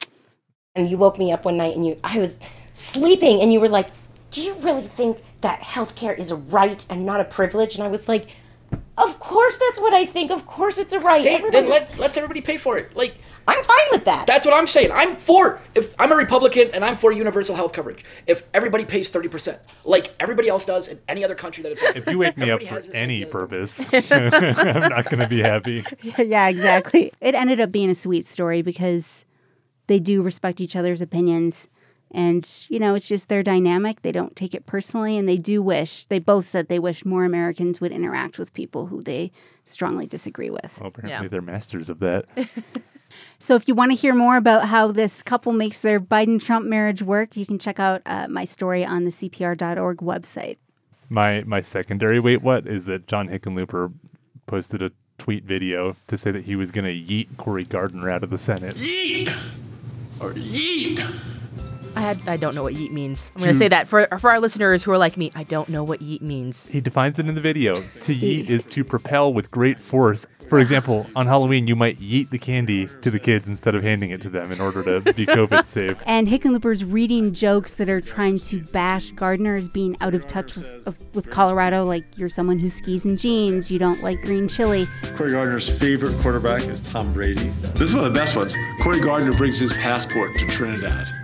and 0.74 0.88
you 0.88 0.96
woke 0.96 1.18
me 1.18 1.32
up 1.32 1.44
one 1.44 1.56
night 1.56 1.74
and 1.74 1.84
you 1.86 1.98
I 2.04 2.18
was 2.18 2.36
sleeping 2.72 3.42
and 3.42 3.52
you 3.52 3.60
were 3.60 3.68
like, 3.68 3.90
"Do 4.30 4.40
you 4.40 4.54
really 4.54 4.86
think 4.86 5.18
that 5.42 5.60
healthcare 5.60 6.18
is 6.18 6.30
a 6.30 6.36
right 6.36 6.84
and 6.88 7.04
not 7.04 7.20
a 7.20 7.24
privilege?" 7.24 7.74
And 7.74 7.84
I 7.84 7.88
was 7.88 8.08
like, 8.08 8.28
"Of 8.96 9.20
course 9.20 9.56
that's 9.56 9.80
what 9.80 9.92
I 9.94 10.04
think. 10.06 10.30
Of 10.30 10.46
course 10.46 10.78
it's 10.78 10.92
a 10.92 11.00
right. 11.00 11.24
Hey, 11.24 11.36
Everybody- 11.36 11.60
then 11.62 11.68
let 11.70 11.98
let's 11.98 12.16
everybody 12.16 12.40
pay 12.40 12.56
for 12.56 12.76
it. 12.78 12.96
Like 12.96 13.16
I'm 13.46 13.62
fine 13.64 13.86
with 13.92 14.04
that." 14.04 14.26
that's 14.26 14.44
what 14.44 14.54
I'm 14.54 14.66
saying. 14.66 14.90
I'm 14.92 15.16
for 15.16 15.60
if 15.74 15.94
I'm 15.98 16.12
a 16.12 16.16
Republican 16.16 16.70
and 16.74 16.84
I'm 16.84 16.96
for 16.96 17.12
universal 17.12 17.54
health 17.54 17.72
coverage. 17.72 18.04
If 18.26 18.42
everybody 18.52 18.84
pays 18.84 19.08
thirty 19.08 19.28
percent, 19.28 19.58
like 19.84 20.14
everybody 20.20 20.48
else 20.48 20.64
does 20.64 20.88
in 20.88 20.98
any 21.08 21.24
other 21.24 21.34
country 21.34 21.62
that 21.62 21.72
it's 21.72 21.82
If 21.82 22.06
you 22.06 22.18
wake 22.18 22.36
me 22.36 22.50
up 22.50 22.62
for 22.62 22.80
any 22.94 23.16
idea. 23.22 23.26
purpose, 23.26 23.80
I'm 24.12 24.88
not 24.90 25.04
going 25.06 25.20
to 25.20 25.28
be 25.28 25.40
happy. 25.40 25.84
yeah, 26.18 26.48
exactly. 26.48 27.12
It 27.20 27.34
ended 27.34 27.60
up 27.60 27.70
being 27.72 27.90
a 27.90 27.94
sweet 27.94 28.26
story 28.26 28.62
because 28.62 29.24
they 29.86 29.98
do 29.98 30.20
respect 30.22 30.60
each 30.60 30.76
other's 30.76 31.00
opinions. 31.00 31.68
And, 32.10 32.48
you 32.70 32.78
know, 32.78 32.94
it's 32.94 33.06
just 33.08 33.28
their 33.28 33.42
dynamic. 33.42 34.02
They 34.02 34.12
don't 34.12 34.34
take 34.34 34.54
it 34.54 34.64
personally. 34.66 35.18
And 35.18 35.28
they 35.28 35.36
do 35.36 35.62
wish, 35.62 36.06
they 36.06 36.18
both 36.18 36.46
said 36.46 36.68
they 36.68 36.78
wish 36.78 37.04
more 37.04 37.24
Americans 37.24 37.80
would 37.80 37.92
interact 37.92 38.38
with 38.38 38.54
people 38.54 38.86
who 38.86 39.02
they 39.02 39.30
strongly 39.64 40.06
disagree 40.06 40.50
with. 40.50 40.78
Well, 40.80 40.88
apparently 40.88 41.24
Yeah. 41.24 41.28
they're 41.28 41.42
masters 41.42 41.90
of 41.90 41.98
that. 42.00 42.24
So 43.38 43.54
if 43.54 43.66
you 43.66 43.74
want 43.74 43.90
to 43.92 43.96
hear 43.96 44.14
more 44.14 44.36
about 44.36 44.66
how 44.66 44.92
this 44.92 45.22
couple 45.22 45.52
makes 45.52 45.80
their 45.80 45.98
Biden 45.98 46.40
Trump 46.44 46.66
marriage 46.66 47.02
work, 47.02 47.36
you 47.36 47.46
can 47.46 47.58
check 47.58 47.80
out 47.80 48.02
uh, 48.04 48.26
my 48.28 48.44
story 48.44 48.84
on 48.84 49.04
the 49.04 49.10
CPR.org 49.10 49.98
website. 49.98 50.58
My 51.08 51.42
my 51.46 51.60
secondary 51.62 52.20
wait 52.20 52.42
what 52.42 52.66
is 52.66 52.84
that 52.84 53.06
John 53.06 53.28
Hickenlooper 53.28 53.92
posted 54.46 54.82
a 54.82 54.90
tweet 55.16 55.44
video 55.44 55.96
to 56.08 56.18
say 56.18 56.30
that 56.32 56.44
he 56.44 56.54
was 56.54 56.70
going 56.70 56.84
to 56.84 56.92
yeet 56.92 57.28
Cory 57.38 57.64
Gardner 57.64 58.10
out 58.10 58.22
of 58.22 58.28
the 58.30 58.36
Senate. 58.38 58.76
Yeet! 58.76 59.34
Or 60.20 60.34
yeet! 60.34 60.98
I 61.98 62.00
had 62.00 62.28
I 62.28 62.36
don't 62.36 62.54
know 62.54 62.62
what 62.62 62.74
yeet 62.74 62.92
means. 62.92 63.28
I'm 63.34 63.40
going 63.40 63.52
to 63.52 63.58
say 63.58 63.66
that 63.66 63.88
for 63.88 64.06
for 64.20 64.30
our 64.30 64.38
listeners 64.38 64.84
who 64.84 64.92
are 64.92 64.98
like 64.98 65.16
me. 65.16 65.32
I 65.34 65.42
don't 65.42 65.68
know 65.68 65.82
what 65.82 65.98
yeet 65.98 66.22
means. 66.22 66.64
He 66.66 66.80
defines 66.80 67.18
it 67.18 67.26
in 67.26 67.34
the 67.34 67.40
video. 67.40 67.74
To 67.74 68.14
yeet 68.14 68.48
is 68.48 68.64
to 68.66 68.84
propel 68.84 69.34
with 69.34 69.50
great 69.50 69.80
force. 69.80 70.24
For 70.48 70.60
example, 70.60 71.08
on 71.16 71.26
Halloween, 71.26 71.66
you 71.66 71.74
might 71.74 71.98
yeet 71.98 72.30
the 72.30 72.38
candy 72.38 72.88
to 73.02 73.10
the 73.10 73.18
kids 73.18 73.48
instead 73.48 73.74
of 73.74 73.82
handing 73.82 74.10
it 74.10 74.20
to 74.20 74.30
them 74.30 74.52
in 74.52 74.60
order 74.60 74.84
to 74.84 75.12
be 75.12 75.26
COVID 75.26 75.66
safe. 75.66 76.00
And 76.06 76.28
Hickenlooper's 76.28 76.84
reading 76.84 77.34
jokes 77.34 77.74
that 77.74 77.88
are 77.88 78.00
trying 78.00 78.38
to 78.40 78.62
bash 78.66 79.10
Gardner 79.10 79.56
as 79.56 79.68
being 79.68 79.96
out 80.00 80.14
of 80.14 80.24
touch 80.28 80.54
with, 80.54 80.86
of, 80.86 80.96
with 81.16 81.32
Colorado, 81.32 81.84
like 81.84 82.04
you're 82.16 82.28
someone 82.28 82.60
who 82.60 82.68
skis 82.68 83.06
in 83.06 83.16
jeans, 83.16 83.72
you 83.72 83.80
don't 83.80 84.04
like 84.04 84.22
green 84.22 84.46
chili. 84.46 84.86
Cory 85.16 85.32
Gardner's 85.32 85.68
favorite 85.68 86.16
quarterback 86.20 86.62
is 86.62 86.78
Tom 86.78 87.12
Brady. 87.12 87.52
This 87.74 87.90
is 87.90 87.96
one 87.96 88.04
of 88.04 88.14
the 88.14 88.18
best 88.20 88.36
ones. 88.36 88.54
Cory 88.82 89.00
Gardner 89.00 89.32
brings 89.32 89.58
his 89.58 89.72
passport 89.72 90.36
to 90.36 90.46
Trinidad. 90.46 91.17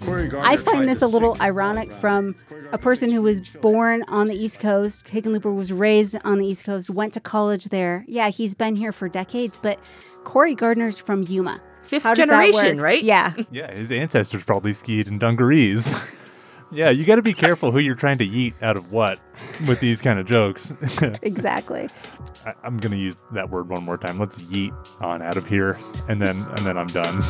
Cory 0.00 0.28
Gardner 0.28 0.48
I 0.48 0.56
find 0.56 0.88
this 0.88 1.02
a 1.02 1.06
little 1.06 1.36
ironic 1.40 1.92
from 1.92 2.34
a 2.72 2.78
person 2.78 3.10
who 3.10 3.22
was 3.22 3.40
born 3.60 4.02
on 4.08 4.28
the 4.28 4.34
East 4.34 4.60
Coast. 4.60 5.06
Hickenlooper 5.06 5.54
was 5.54 5.72
raised 5.72 6.16
on 6.24 6.38
the 6.38 6.46
East 6.46 6.64
Coast, 6.64 6.88
went 6.90 7.12
to 7.14 7.20
college 7.20 7.66
there. 7.66 8.04
Yeah, 8.08 8.28
he's 8.30 8.54
been 8.54 8.76
here 8.76 8.92
for 8.92 9.08
decades, 9.08 9.58
but 9.58 9.78
Cory 10.24 10.54
Gardner's 10.54 10.98
from 10.98 11.22
Yuma. 11.24 11.60
Fifth 11.82 12.04
How 12.04 12.14
does 12.14 12.26
that 12.26 12.52
generation, 12.52 12.80
right? 12.80 13.02
Yeah. 13.02 13.34
Yeah, 13.50 13.74
his 13.74 13.92
ancestors 13.92 14.42
probably 14.44 14.72
skied 14.72 15.06
in 15.06 15.18
dungarees. 15.18 15.94
yeah, 16.72 16.88
you 16.88 17.04
got 17.04 17.16
to 17.16 17.22
be 17.22 17.34
careful 17.34 17.70
who 17.70 17.78
you're 17.80 17.94
trying 17.94 18.18
to 18.18 18.26
yeet 18.26 18.54
out 18.62 18.78
of 18.78 18.92
what 18.92 19.18
with 19.66 19.80
these 19.80 20.00
kind 20.00 20.18
of 20.18 20.26
jokes. 20.26 20.72
Exactly. 21.22 21.88
I, 22.46 22.54
I'm 22.64 22.76
gonna 22.78 22.96
use 22.96 23.16
that 23.32 23.50
word 23.50 23.68
one 23.68 23.84
more 23.84 23.98
time. 23.98 24.18
Let's 24.18 24.40
yeet 24.40 24.74
on 25.00 25.22
out 25.22 25.36
of 25.36 25.46
here, 25.46 25.78
and 26.08 26.20
then 26.20 26.36
and 26.36 26.58
then 26.58 26.76
I'm 26.76 26.86
done. 26.86 27.22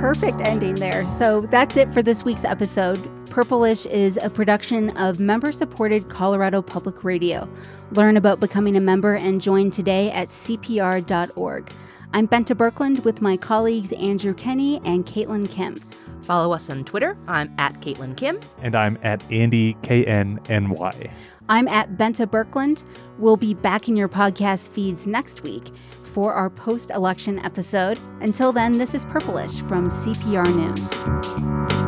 Perfect 0.00 0.40
ending 0.40 0.76
there. 0.76 1.04
So 1.04 1.42
that's 1.42 1.76
it 1.76 1.92
for 1.92 2.02
this 2.02 2.24
week's 2.24 2.42
episode. 2.46 2.96
Purplish 3.26 3.84
is 3.84 4.18
a 4.22 4.30
production 4.30 4.96
of 4.96 5.20
member 5.20 5.52
supported 5.52 6.08
Colorado 6.08 6.62
Public 6.62 7.04
Radio. 7.04 7.46
Learn 7.90 8.16
about 8.16 8.40
becoming 8.40 8.76
a 8.76 8.80
member 8.80 9.16
and 9.16 9.42
join 9.42 9.70
today 9.70 10.10
at 10.12 10.28
CPR.org. 10.28 11.70
I'm 12.14 12.26
Bente 12.26 12.56
Birkeland 12.56 13.04
with 13.04 13.20
my 13.20 13.36
colleagues 13.36 13.92
Andrew 13.92 14.32
Kenney 14.32 14.80
and 14.86 15.04
Caitlin 15.04 15.50
Kim. 15.50 15.76
Follow 16.22 16.54
us 16.54 16.70
on 16.70 16.82
Twitter. 16.84 17.18
I'm 17.28 17.52
at 17.58 17.74
Caitlin 17.82 18.16
Kim. 18.16 18.40
And 18.62 18.74
I'm 18.74 18.98
at 19.02 19.22
Andy 19.30 19.76
K 19.82 20.06
N 20.06 20.40
N 20.48 20.70
Y. 20.70 21.10
I'm 21.50 21.68
at 21.68 21.98
Bente 21.98 22.24
Birkeland. 22.24 22.84
We'll 23.18 23.36
be 23.36 23.52
back 23.52 23.86
in 23.86 23.96
your 23.96 24.08
podcast 24.08 24.70
feeds 24.70 25.06
next 25.06 25.42
week 25.42 25.70
for 26.10 26.34
our 26.34 26.50
post 26.50 26.90
election 26.90 27.38
episode. 27.40 27.98
Until 28.20 28.52
then, 28.52 28.78
this 28.78 28.94
is 28.94 29.04
Purplish 29.06 29.66
from 29.68 29.90
CPR 29.90 30.46
News. 30.54 31.79